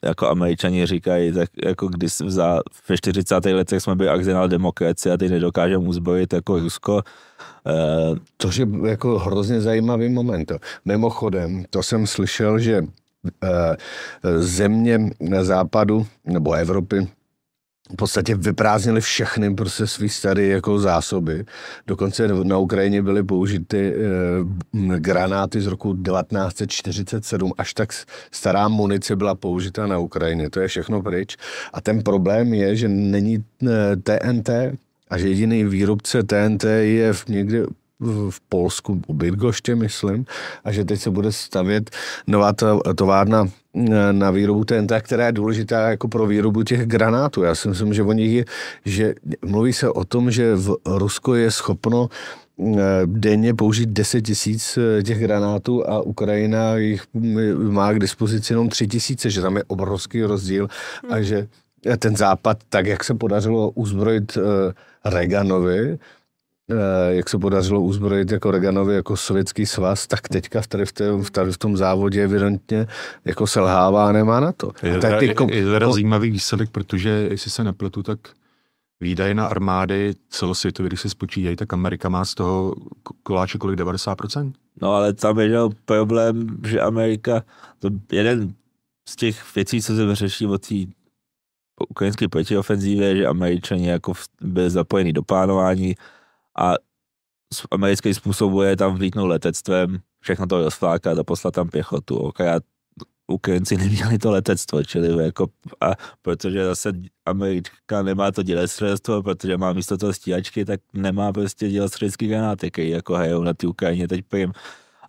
jako 0.08 0.30
američani 0.30 0.86
říkají, 0.86 1.32
tak 1.32 1.50
jako 1.66 1.88
když 1.88 2.18
za, 2.18 2.60
ve 2.90 2.98
40. 2.98 3.46
letech 3.46 3.84
jsme 3.84 3.96
byli 3.96 4.10
arzenál 4.10 4.48
demokracie 4.48 5.14
a 5.14 5.18
teď 5.18 5.32
nedokážeme 5.32 5.88
uzbrojit 5.88 6.34
jako 6.34 6.60
Rusko, 6.60 7.02
e, 7.68 8.20
Což 8.38 8.58
je 8.58 8.68
jako 8.86 9.20
hrozně 9.20 9.62
zajímavý 9.62 10.10
moment. 10.10 10.52
Mimochodem, 10.86 11.66
to 11.70 11.84
jsem 11.84 12.08
slyšel, 12.08 12.60
že 12.60 12.84
eh, 13.44 13.76
země 14.40 15.00
na 15.20 15.44
západu 15.44 16.08
nebo 16.26 16.54
Evropy 16.54 17.08
v 17.94 17.96
podstatě 17.96 18.36
vyprázdnili 18.36 19.02
všechny 19.02 19.56
prostě 19.56 19.88
svý 19.88 20.10
staré 20.10 20.44
jako 20.44 20.80
zásoby. 20.80 21.46
Dokonce 21.88 22.28
na 22.28 22.58
Ukrajině 22.58 23.02
byly 23.02 23.24
použity 23.24 23.94
eh, 23.94 25.00
granáty 25.00 25.62
z 25.62 25.68
roku 25.68 25.94
1947, 25.94 27.54
až 27.58 27.74
tak 27.74 27.90
stará 28.32 28.68
munice 28.68 29.16
byla 29.16 29.36
použita 29.36 29.88
na 29.88 29.98
Ukrajině. 29.98 30.50
To 30.50 30.60
je 30.60 30.68
všechno 30.68 31.02
pryč. 31.02 31.38
A 31.74 31.82
ten 31.82 32.04
problém 32.04 32.54
je, 32.54 32.76
že 32.76 32.88
není 32.88 33.44
eh, 33.64 33.96
TNT 33.96 34.50
a 35.10 35.18
že 35.18 35.28
jediný 35.28 35.64
výrobce 35.64 36.24
TNT 36.24 36.64
je 36.82 37.14
v 37.14 37.28
někde 37.28 37.66
v 38.30 38.40
Polsku, 38.50 39.02
u 39.08 39.14
Bydgoště, 39.14 39.76
myslím, 39.76 40.26
a 40.64 40.72
že 40.72 40.86
teď 40.86 41.00
se 41.00 41.10
bude 41.10 41.32
stavět 41.32 41.90
nová 42.28 42.54
to- 42.54 42.82
továrna 42.96 43.48
eh, 43.76 44.14
na 44.14 44.32
výrobu 44.32 44.66
TNT, 44.66 44.92
která 45.02 45.26
je 45.26 45.32
důležitá 45.32 45.90
jako 45.90 46.08
pro 46.08 46.26
výrobu 46.28 46.64
těch 46.64 46.86
granátů. 46.86 47.44
Já 47.44 47.56
si 47.56 47.68
myslím, 47.68 47.94
že 47.94 48.04
oni, 48.04 48.28
je, 48.28 48.46
že 48.86 49.14
mluví 49.46 49.74
se 49.74 49.90
o 49.90 50.06
tom, 50.06 50.32
že 50.32 50.56
v 50.56 50.76
Rusko 50.86 51.36
je 51.36 51.52
schopno 51.52 52.10
eh, 52.60 52.74
denně 53.06 53.54
použít 53.54 53.90
10 53.90 54.22
tisíc 54.22 54.78
eh, 54.78 55.04
těch 55.04 55.20
granátů 55.20 55.90
a 55.90 56.02
Ukrajina 56.02 56.78
jich 56.78 57.04
má 57.56 57.94
k 57.94 58.00
dispozici 58.00 58.54
jenom 58.54 58.70
3 58.70 58.88
tisíce, 58.88 59.30
že 59.30 59.42
tam 59.42 59.58
je 59.58 59.64
obrovský 59.68 60.24
rozdíl 60.24 60.68
a 61.10 61.22
že 61.22 61.48
ten 62.00 62.16
západ, 62.16 62.58
tak 62.70 62.86
jak 62.86 63.04
se 63.04 63.14
podařilo 63.14 63.70
uzbrojit 63.70 64.38
Reaganovi, 65.06 66.00
jak 67.10 67.30
se 67.30 67.38
podařilo 67.38 67.82
uzbrojit 67.82 68.32
jako 68.32 68.52
Reaganovi 68.52 68.96
jako 68.96 69.18
sovětský 69.18 69.66
svaz, 69.66 70.08
tak 70.08 70.28
teďka 70.28 70.62
tady 70.68 70.86
v, 70.86 70.92
té, 70.92 71.12
v, 71.12 71.30
tady 71.32 71.52
v 71.52 71.58
tom 71.58 71.78
závodě 71.78 72.24
evidentně 72.24 72.88
jako 73.26 73.48
selhává 73.48 74.10
a 74.10 74.12
nemá 74.12 74.40
na 74.40 74.52
to. 74.52 74.72
Je, 74.84 74.98
A 74.98 75.00
tak 75.00 75.12
je, 75.12 75.18
ty 75.20 75.26
je, 75.26 75.34
kom- 75.34 75.50
je 75.50 75.66
teda 75.66 75.88
ko- 75.88 75.94
zajímavý 75.94 76.32
výsledek, 76.32 76.70
protože 76.70 77.10
jestli 77.10 77.52
se 77.52 77.64
nepletu, 77.64 78.04
tak 78.04 78.20
výdaje 79.02 79.34
na 79.34 79.46
armády 79.48 80.14
celosvětově, 80.30 80.90
když 80.90 81.02
se 81.02 81.10
spočítají, 81.10 81.56
tak 81.56 81.74
Amerika 81.74 82.10
má 82.10 82.26
z 82.26 82.36
toho 82.36 82.76
koláče 83.24 83.58
kolik 83.58 83.80
90%? 83.80 84.52
No 84.82 84.94
ale 84.94 85.14
tam 85.14 85.40
je 85.40 85.60
problém, 85.86 86.48
že 86.68 86.82
Amerika, 86.82 87.44
to 87.80 87.90
jeden 88.12 88.54
z 89.10 89.16
těch 89.16 89.56
věcí, 89.56 89.82
co 89.82 89.96
se 89.96 90.16
řeší 90.16 90.46
od 90.48 90.68
té 90.68 90.76
ukrajinské 91.90 92.28
protiofenzívy, 92.28 93.06
je, 93.06 93.16
že 93.16 93.28
Američani 93.28 93.88
jako 93.88 94.14
byli 94.42 94.70
zapojeni 94.70 95.14
do 95.14 95.24
plánování 95.24 95.96
a 96.58 96.74
americký 97.72 98.14
způsob 98.14 98.54
je 98.64 98.78
tam 98.78 98.96
vlítnout 98.96 99.28
letectvem, 99.28 100.00
všechno 100.20 100.48
to 100.48 100.64
rozflákat 100.64 101.18
a 101.18 101.24
poslat 101.24 101.54
tam 101.54 101.70
pěchotu. 101.70 102.28
Akorát 102.28 102.64
Ukrajinci 103.28 103.78
neměli 103.78 104.18
to 104.18 104.32
letectvo, 104.32 104.84
čili 104.84 105.26
jako, 105.26 105.48
a 105.82 105.92
protože 106.22 106.66
zase 106.66 106.92
Amerika 107.26 108.04
nemá 108.04 108.32
to 108.32 108.44
dělostřelectvo, 108.44 109.24
protože 109.24 109.58
má 109.58 109.74
místo 109.74 109.98
toho 109.98 110.14
stíhačky, 110.14 110.66
tak 110.66 110.80
nemá 110.94 111.32
prostě 111.34 111.70
dělostřelecký 111.70 112.28
granáty, 112.28 112.72
který 112.72 112.90
jako 112.90 113.16
hrajou 113.16 113.44
na 113.44 113.54
té 113.54 113.68
Ukrajině 113.68 114.08
teď 114.08 114.26
prim. 114.26 114.52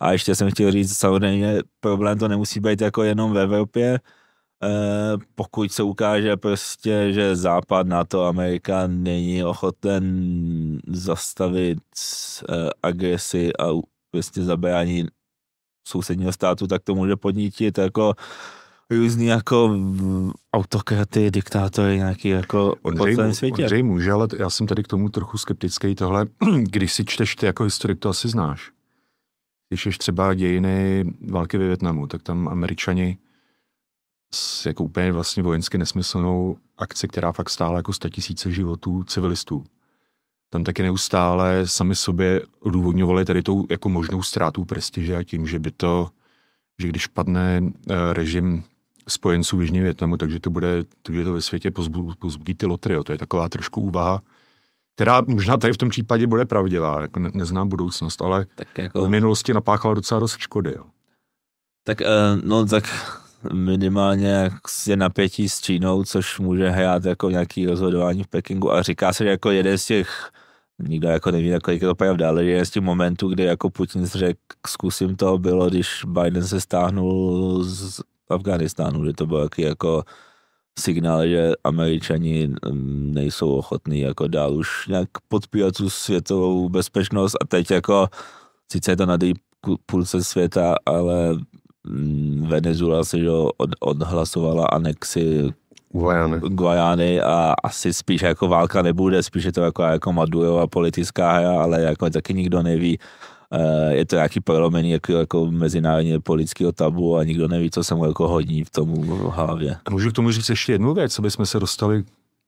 A 0.01 0.13
ještě 0.13 0.35
jsem 0.35 0.51
chtěl 0.51 0.73
říct, 0.73 0.97
samozřejmě 0.99 1.59
problém 1.81 2.19
to 2.19 2.29
nemusí 2.29 2.61
být 2.61 2.81
jako 2.81 3.03
jenom 3.03 3.33
v 3.33 3.39
Evropě, 3.39 4.01
pokud 5.35 5.73
se 5.73 5.83
ukáže 5.83 6.37
prostě, 6.37 7.13
že 7.13 7.37
Západ, 7.37 7.87
NATO, 7.87 8.25
Amerika 8.25 8.87
není 8.87 9.45
ochoten 9.45 10.81
zastavit 10.87 11.79
eh, 12.49 12.71
agresi 12.83 13.51
a 13.57 13.65
prostě 14.11 14.43
zabrání 14.43 15.07
sousedního 15.89 16.33
státu, 16.33 16.67
tak 16.67 16.83
to 16.83 16.95
může 16.95 17.17
podnítit 17.17 17.79
jako 17.79 18.15
různý 18.91 19.27
jako 19.27 19.77
autokraty, 20.53 21.31
diktátory 21.31 21.97
nějaký 21.97 22.29
jako 22.29 22.75
po 22.83 22.89
Ondřej, 22.89 23.15
celém 23.15 23.35
světě. 23.35 23.63
Ondřej 23.63 23.83
může, 23.83 24.13
ale 24.13 24.29
já 24.39 24.51
jsem 24.51 24.67
tady 24.67 24.83
k 24.83 24.89
tomu 24.89 25.09
trochu 25.09 25.39
skeptický. 25.39 25.95
Tohle, 25.95 26.27
když 26.63 26.93
si 26.93 27.05
čteš 27.05 27.37
ty 27.37 27.47
jako 27.47 27.65
historik, 27.65 27.99
to 27.99 28.09
asi 28.09 28.29
znáš. 28.29 28.71
Když 29.69 29.87
ješ 29.87 29.99
třeba 29.99 30.35
dějiny 30.35 31.05
války 31.31 31.59
ve 31.59 31.67
Větnamu, 31.67 32.07
tak 32.07 32.23
tam 32.23 32.49
američani 32.49 33.19
s 34.35 34.67
jako 34.67 34.85
úplně 34.85 35.13
vlastně 35.13 35.43
vojensky 35.43 35.79
nesmyslnou 35.79 36.57
akci, 36.79 37.09
která 37.09 37.33
fakt 37.33 37.51
stála 37.51 37.77
jako 37.77 37.93
100 37.93 38.09
tisíce 38.09 38.51
životů 38.51 39.05
civilistů. 39.05 39.65
Tam 40.51 40.65
taky 40.65 40.83
neustále 40.83 41.67
sami 41.67 41.97
sobě 41.97 42.43
odůvodňovali 42.61 43.25
tady 43.25 43.43
tou 43.43 43.67
jako 43.71 43.89
možnou 43.89 44.23
ztrátou 44.23 44.65
prestiže 44.65 45.17
a 45.17 45.25
tím, 45.25 45.47
že 45.47 45.59
by 45.59 45.71
to, 45.71 46.11
že 46.81 46.89
když 46.89 47.07
padne 47.07 47.63
eh, 47.63 47.95
režim 48.13 48.65
spojenců 49.09 49.57
v 49.57 49.61
Jižním 49.61 49.83
Větnamu, 49.83 50.17
takže 50.17 50.41
to 50.41 50.51
bude, 50.51 50.85
takže 51.03 51.25
to 51.25 51.33
ve 51.33 51.43
světě 51.43 51.71
pozbudí, 51.71 52.13
pozbudí 52.19 52.55
ty 52.55 52.67
lotry. 52.67 52.95
Jo. 52.95 53.05
To 53.05 53.13
je 53.13 53.19
taková 53.19 53.49
trošku 53.49 53.81
úvaha, 53.81 54.23
která 54.95 55.23
možná 55.27 55.57
tady 55.57 55.73
v 55.73 55.77
tom 55.77 55.89
případě 55.89 56.27
bude 56.27 56.45
pravdivá, 56.45 57.03
jako 57.03 57.21
ne, 57.21 57.31
neznám 57.35 57.69
budoucnost, 57.69 58.23
ale 58.23 58.47
Tak 58.55 58.69
v 58.75 58.79
jako, 58.79 59.09
minulosti 59.09 59.55
napáchala 59.55 59.95
docela 59.95 60.21
dost 60.21 60.39
škody. 60.39 60.73
Jo. 60.77 60.85
tak, 61.85 62.01
eh, 62.01 62.07
no 62.45 62.67
tak 62.67 62.85
minimálně 63.53 64.51
je 64.87 64.97
napětí 64.97 65.49
s 65.49 65.61
Čínou, 65.61 66.05
což 66.05 66.39
může 66.39 66.69
hrát 66.69 67.05
jako 67.05 67.31
nějaký 67.31 67.67
rozhodování 67.67 68.23
v 68.23 68.29
Pekingu. 68.29 68.73
A 68.73 68.83
říká 68.83 69.13
se, 69.13 69.25
že 69.25 69.31
jako 69.31 69.51
jeden 69.51 69.79
z 69.79 69.87
těch 69.87 70.31
nikdo 70.89 71.09
jako 71.09 71.31
neví, 71.31 71.53
kolik 71.63 71.83
je 71.83 71.89
to 71.89 71.95
pravda, 71.95 72.29
ale 72.29 72.45
je 72.45 72.65
z 72.65 72.71
těch 72.71 72.83
momentů, 72.83 73.29
kdy 73.29 73.45
jako 73.45 73.71
Putin 73.71 74.07
řekl, 74.07 74.41
zkusím 74.67 75.17
to, 75.17 75.39
bylo, 75.39 75.69
když 75.69 76.05
Biden 76.07 76.47
se 76.47 76.61
stáhnul 76.61 77.65
z 77.65 78.01
Afganistánu, 78.29 79.05
že 79.05 79.13
to 79.13 79.27
bylo 79.27 79.43
jaký 79.43 79.63
jako 79.63 80.05
signál, 80.79 81.27
že 81.27 81.53
američani 81.65 82.49
mm, 82.49 83.15
nejsou 83.15 83.55
ochotní 83.55 84.01
jako 84.01 84.29
dál 84.29 84.55
už 84.55 84.89
nějak 84.89 85.09
podpírat 85.29 85.75
tu 85.75 85.91
světovou 85.91 86.69
bezpečnost. 86.69 87.37
A 87.41 87.47
teď 87.47 87.71
jako 87.71 88.09
sice 88.73 88.93
je 88.93 88.97
to 88.97 89.07
na 89.07 89.19
půlce 89.87 90.25
světa, 90.25 90.75
ale 90.87 91.37
Venezuela 92.49 93.05
si 93.05 93.21
že 93.21 93.31
od, 93.31 93.71
odhlasovala 93.81 94.67
anexi 94.67 95.53
Guajany. 95.93 96.41
Guajány 96.41 97.21
a 97.21 97.55
asi 97.65 97.95
spíš 97.95 98.23
jako 98.23 98.49
válka 98.49 98.83
nebude, 98.83 99.23
spíš 99.23 99.45
je 99.45 99.53
to 99.53 99.61
jako, 99.61 99.83
jako 99.83 100.13
Madurova 100.13 100.67
politická 100.67 101.33
hra, 101.33 101.63
ale 101.63 101.83
jako 101.83 102.11
taky 102.11 102.35
nikdo 102.35 102.63
neví. 102.63 102.99
Eh, 103.53 103.95
je 103.95 104.07
to 104.07 104.17
nějaký 104.17 104.41
prolomení 104.41 104.91
jako, 104.91 105.13
jako 105.13 105.47
mezinárodně 105.47 106.21
politického 106.21 106.73
tabu 106.73 107.17
a 107.17 107.25
nikdo 107.25 107.49
neví, 107.49 107.71
co 107.71 107.85
se 107.85 107.95
mu 107.95 108.05
jako 108.07 108.29
hodí 108.29 108.65
v 108.65 108.71
tomu 108.71 109.03
hlavě. 109.31 109.77
A 109.85 109.91
můžu 109.91 110.11
k 110.11 110.13
tomu 110.13 110.31
říct 110.31 110.49
ještě 110.49 110.73
jednu 110.73 110.95
věc, 110.95 111.19
aby 111.19 111.31
jsme 111.31 111.47
se 111.47 111.61
dostali 111.61 112.05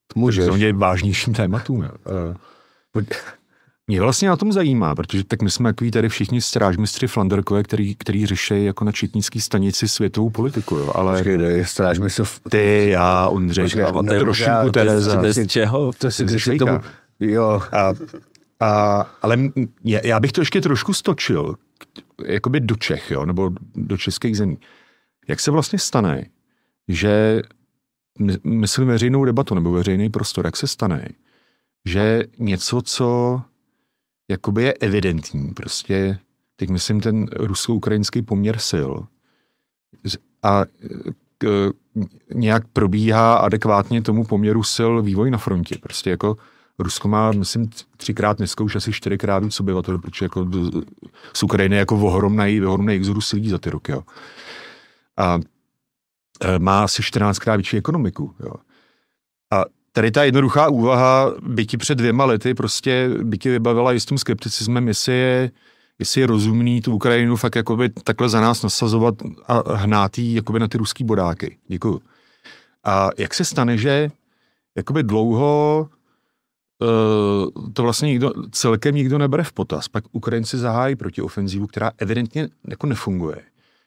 k 0.07 0.15
vážnějším 0.73 1.33
tématům. 1.33 1.85
Mě 3.87 4.01
vlastně 4.01 4.29
na 4.29 4.35
tom 4.37 4.51
zajímá, 4.51 4.95
protože 4.95 5.23
tak 5.23 5.41
my 5.41 5.51
jsme 5.51 5.69
takový 5.73 5.91
tady 5.91 6.09
všichni 6.09 6.41
strážmistři 6.41 7.07
Flanderkové, 7.07 7.63
který, 7.63 7.95
který 7.95 8.25
řeší 8.25 8.65
jako 8.65 8.85
na 8.85 8.91
četnický 8.91 9.41
stanici 9.41 9.87
světovou 9.87 10.29
politiku, 10.29 10.75
jo, 10.75 10.91
ale... 10.95 11.17
Počkej, 11.17 11.65
strážmistr... 11.65 12.23
Ty, 12.49 12.89
já, 12.89 13.27
Ondřej, 13.27 13.65
Počkej, 13.65 13.83
a 13.83 14.03
trošku 14.03 14.71
Tereza. 14.71 15.19
To 15.19 15.25
je 15.25 15.33
z 15.33 15.47
čeho? 15.47 15.91
To 15.97 16.11
si 16.11 16.25
když 16.25 16.49
tomu... 16.59 16.79
Jo, 17.19 17.61
A, 17.71 17.93
a, 18.59 19.01
ale 19.21 19.33
m- 19.33 19.51
je- 19.83 20.01
já 20.03 20.19
bych 20.19 20.31
to 20.31 20.41
ještě 20.41 20.61
trošku 20.61 20.93
stočil, 20.93 21.55
jakoby 22.25 22.59
do 22.59 22.75
Čech, 22.75 23.11
jo, 23.11 23.25
nebo 23.25 23.51
do 23.75 23.97
českých 23.97 24.37
zemí. 24.37 24.57
Jak 25.27 25.39
se 25.39 25.51
vlastně 25.51 25.79
stane, 25.79 26.25
že, 26.87 27.41
my- 28.19 28.37
myslím 28.43 28.87
veřejnou 28.87 29.25
debatu 29.25 29.55
nebo 29.55 29.71
veřejný 29.71 30.09
prostor, 30.09 30.45
jak 30.45 30.57
se 30.57 30.67
stane, 30.67 31.07
že 31.85 32.23
něco, 32.39 32.81
co 32.81 33.41
jakoby 34.33 34.63
je 34.63 34.73
evidentní, 34.73 35.53
prostě, 35.53 36.19
teď 36.55 36.69
myslím 36.69 37.01
ten 37.01 37.25
rusko-ukrajinský 37.25 38.21
poměr 38.21 38.57
sil, 38.69 38.91
a 40.43 40.65
k, 41.37 41.71
nějak 42.33 42.67
probíhá 42.67 43.35
adekvátně 43.35 44.01
tomu 44.01 44.25
poměru 44.25 44.63
sil 44.75 44.91
vývoj 45.01 45.31
na 45.31 45.37
frontě. 45.37 45.75
Prostě 45.81 46.09
jako 46.09 46.37
Rusko 46.79 47.07
má, 47.07 47.31
myslím, 47.31 47.69
třikrát 47.97 48.37
dneska 48.37 48.63
už 48.63 48.75
asi 48.75 48.93
čtyřikrát 48.93 49.43
víc 49.43 49.59
obyvatel, 49.59 49.97
protože 49.97 50.25
jako 50.25 50.47
z 51.33 51.43
Ukrajiny 51.43 51.75
jako 51.75 51.95
ohromný, 51.95 52.61
ohromný 52.61 52.93
exodus 52.93 53.31
lidí 53.31 53.49
za 53.49 53.57
ty 53.57 53.69
roky. 53.69 53.91
Jo. 53.91 54.03
A 55.17 55.39
e, 56.41 56.59
má 56.59 56.83
asi 56.83 57.01
14krát 57.01 57.55
větší 57.55 57.77
ekonomiku. 57.77 58.35
Jo. 58.39 58.53
Tady 59.95 60.11
ta 60.11 60.23
jednoduchá 60.23 60.69
úvaha, 60.69 61.33
byť 61.41 61.77
před 61.77 61.95
dvěma 61.95 62.25
lety, 62.25 62.53
prostě 62.53 63.09
by 63.23 63.37
ti 63.37 63.49
vybavila 63.49 63.91
jistým 63.91 64.17
skepticismem, 64.17 64.87
jestli 64.87 65.13
je, 65.13 65.51
jestli 65.99 66.21
je 66.21 66.27
rozumný 66.27 66.81
tu 66.81 66.95
Ukrajinu 66.95 67.35
fakt 67.35 67.55
jakoby 67.55 67.89
takhle 67.89 68.29
za 68.29 68.41
nás 68.41 68.63
nasazovat 68.63 69.15
a 69.47 69.75
hnát 69.75 70.17
jí 70.17 70.33
jakoby 70.33 70.59
na 70.59 70.67
ty 70.67 70.77
ruský 70.77 71.03
bodáky. 71.03 71.57
Děkuju. 71.67 72.01
A 72.83 73.09
jak 73.17 73.33
se 73.33 73.45
stane, 73.45 73.77
že 73.77 74.11
jakoby 74.77 75.03
dlouho 75.03 75.89
eh, 76.81 77.71
to 77.73 77.83
vlastně 77.83 78.07
nikdo, 78.07 78.33
celkem 78.51 78.95
nikdo 78.95 79.17
nebere 79.17 79.43
v 79.43 79.53
potaz. 79.53 79.87
Pak 79.87 80.03
Ukrajinci 80.11 80.57
zahájí 80.57 80.95
protiofenzivu, 80.95 81.67
která 81.67 81.91
evidentně 81.97 82.49
jako 82.69 82.87
nefunguje. 82.87 83.41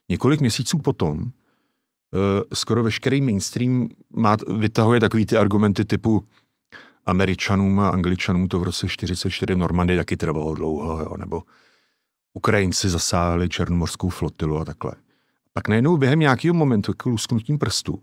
Několik 0.08 0.40
měsíců 0.40 0.78
potom 0.78 1.30
skoro 2.54 2.82
veškerý 2.82 3.20
mainstream 3.20 3.88
má, 4.10 4.36
vytahuje 4.58 5.00
takový 5.00 5.26
ty 5.26 5.36
argumenty 5.36 5.84
typu 5.84 6.24
Američanům 7.06 7.80
a 7.80 7.88
Angličanům 7.88 8.48
to 8.48 8.58
v 8.58 8.62
roce 8.62 8.88
44 8.88 9.54
v 9.54 9.58
Normandii 9.58 9.96
taky 9.98 10.16
trvalo 10.16 10.54
dlouho, 10.54 11.00
jo, 11.02 11.16
nebo 11.16 11.42
Ukrajinci 12.34 12.88
zasáhli 12.88 13.48
černomorskou 13.48 14.08
flotilu 14.08 14.58
a 14.58 14.64
takhle. 14.64 14.92
Pak 15.52 15.68
najednou 15.68 15.96
během 15.96 16.18
nějakého 16.18 16.54
momentu, 16.54 16.90
jako 16.90 17.08
lusknutím 17.08 17.58
prstů, 17.58 18.02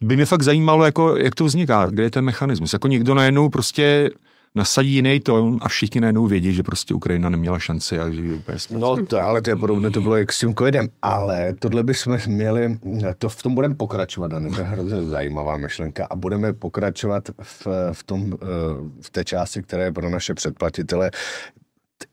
by 0.00 0.16
mě 0.16 0.26
fakt 0.26 0.42
zajímalo, 0.42 0.84
jako, 0.84 1.16
jak 1.16 1.34
to 1.34 1.44
vzniká, 1.44 1.86
kde 1.86 2.02
je 2.02 2.10
ten 2.10 2.24
mechanismus. 2.24 2.72
Jako 2.72 2.88
někdo 2.88 3.14
najednou 3.14 3.48
prostě 3.48 4.10
nasadí 4.54 4.94
jiný 4.94 5.20
tón 5.20 5.58
a 5.62 5.68
všichni 5.68 6.00
najednou 6.00 6.26
vědí, 6.26 6.54
že 6.54 6.62
prostě 6.62 6.94
Ukrajina 6.94 7.28
neměla 7.28 7.58
šanci 7.58 7.98
a 7.98 8.10
že 8.10 8.20
úplně 8.20 8.58
No, 8.70 9.06
to, 9.06 9.20
ale 9.20 9.42
to 9.42 9.50
je 9.50 9.56
podobné, 9.56 9.90
to 9.90 10.00
bylo 10.00 10.16
jak 10.16 10.32
s 10.32 10.38
tím 10.38 10.54
covidem. 10.54 10.88
Ale 11.02 11.54
tohle 11.58 11.82
bychom 11.82 12.18
měli, 12.26 12.78
to 13.18 13.28
v 13.28 13.42
tom 13.42 13.54
budeme 13.54 13.74
pokračovat, 13.74 14.28
Dani, 14.28 14.50
to 14.50 14.60
je 14.60 14.66
hrozně 14.66 15.02
zajímavá 15.02 15.56
myšlenka 15.56 16.06
a 16.10 16.16
budeme 16.16 16.52
pokračovat 16.52 17.28
v, 17.42 17.66
v, 17.92 18.04
tom, 18.04 18.32
eh, 18.42 18.46
v 19.00 19.10
té 19.10 19.24
části, 19.24 19.62
která 19.62 19.84
je 19.84 19.92
pro 19.92 20.10
naše 20.10 20.34
předplatitele. 20.34 21.10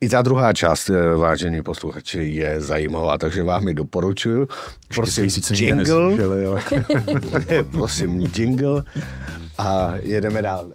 I 0.02 0.10
ta 0.10 0.22
druhá 0.22 0.54
část, 0.54 0.90
eh, 0.90 1.16
vážení 1.16 1.64
posluchači, 1.64 2.24
je 2.24 2.62
zajímavá, 2.62 3.18
takže 3.18 3.44
vám 3.44 3.68
ji 3.68 3.74
doporučuju. 3.74 4.48
Prosím, 4.96 5.30
jingle. 5.52 6.18
Prosím, 7.72 8.32
jingle 8.36 8.84
a 9.58 9.94
jedeme 10.02 10.42
dál. 10.42 10.72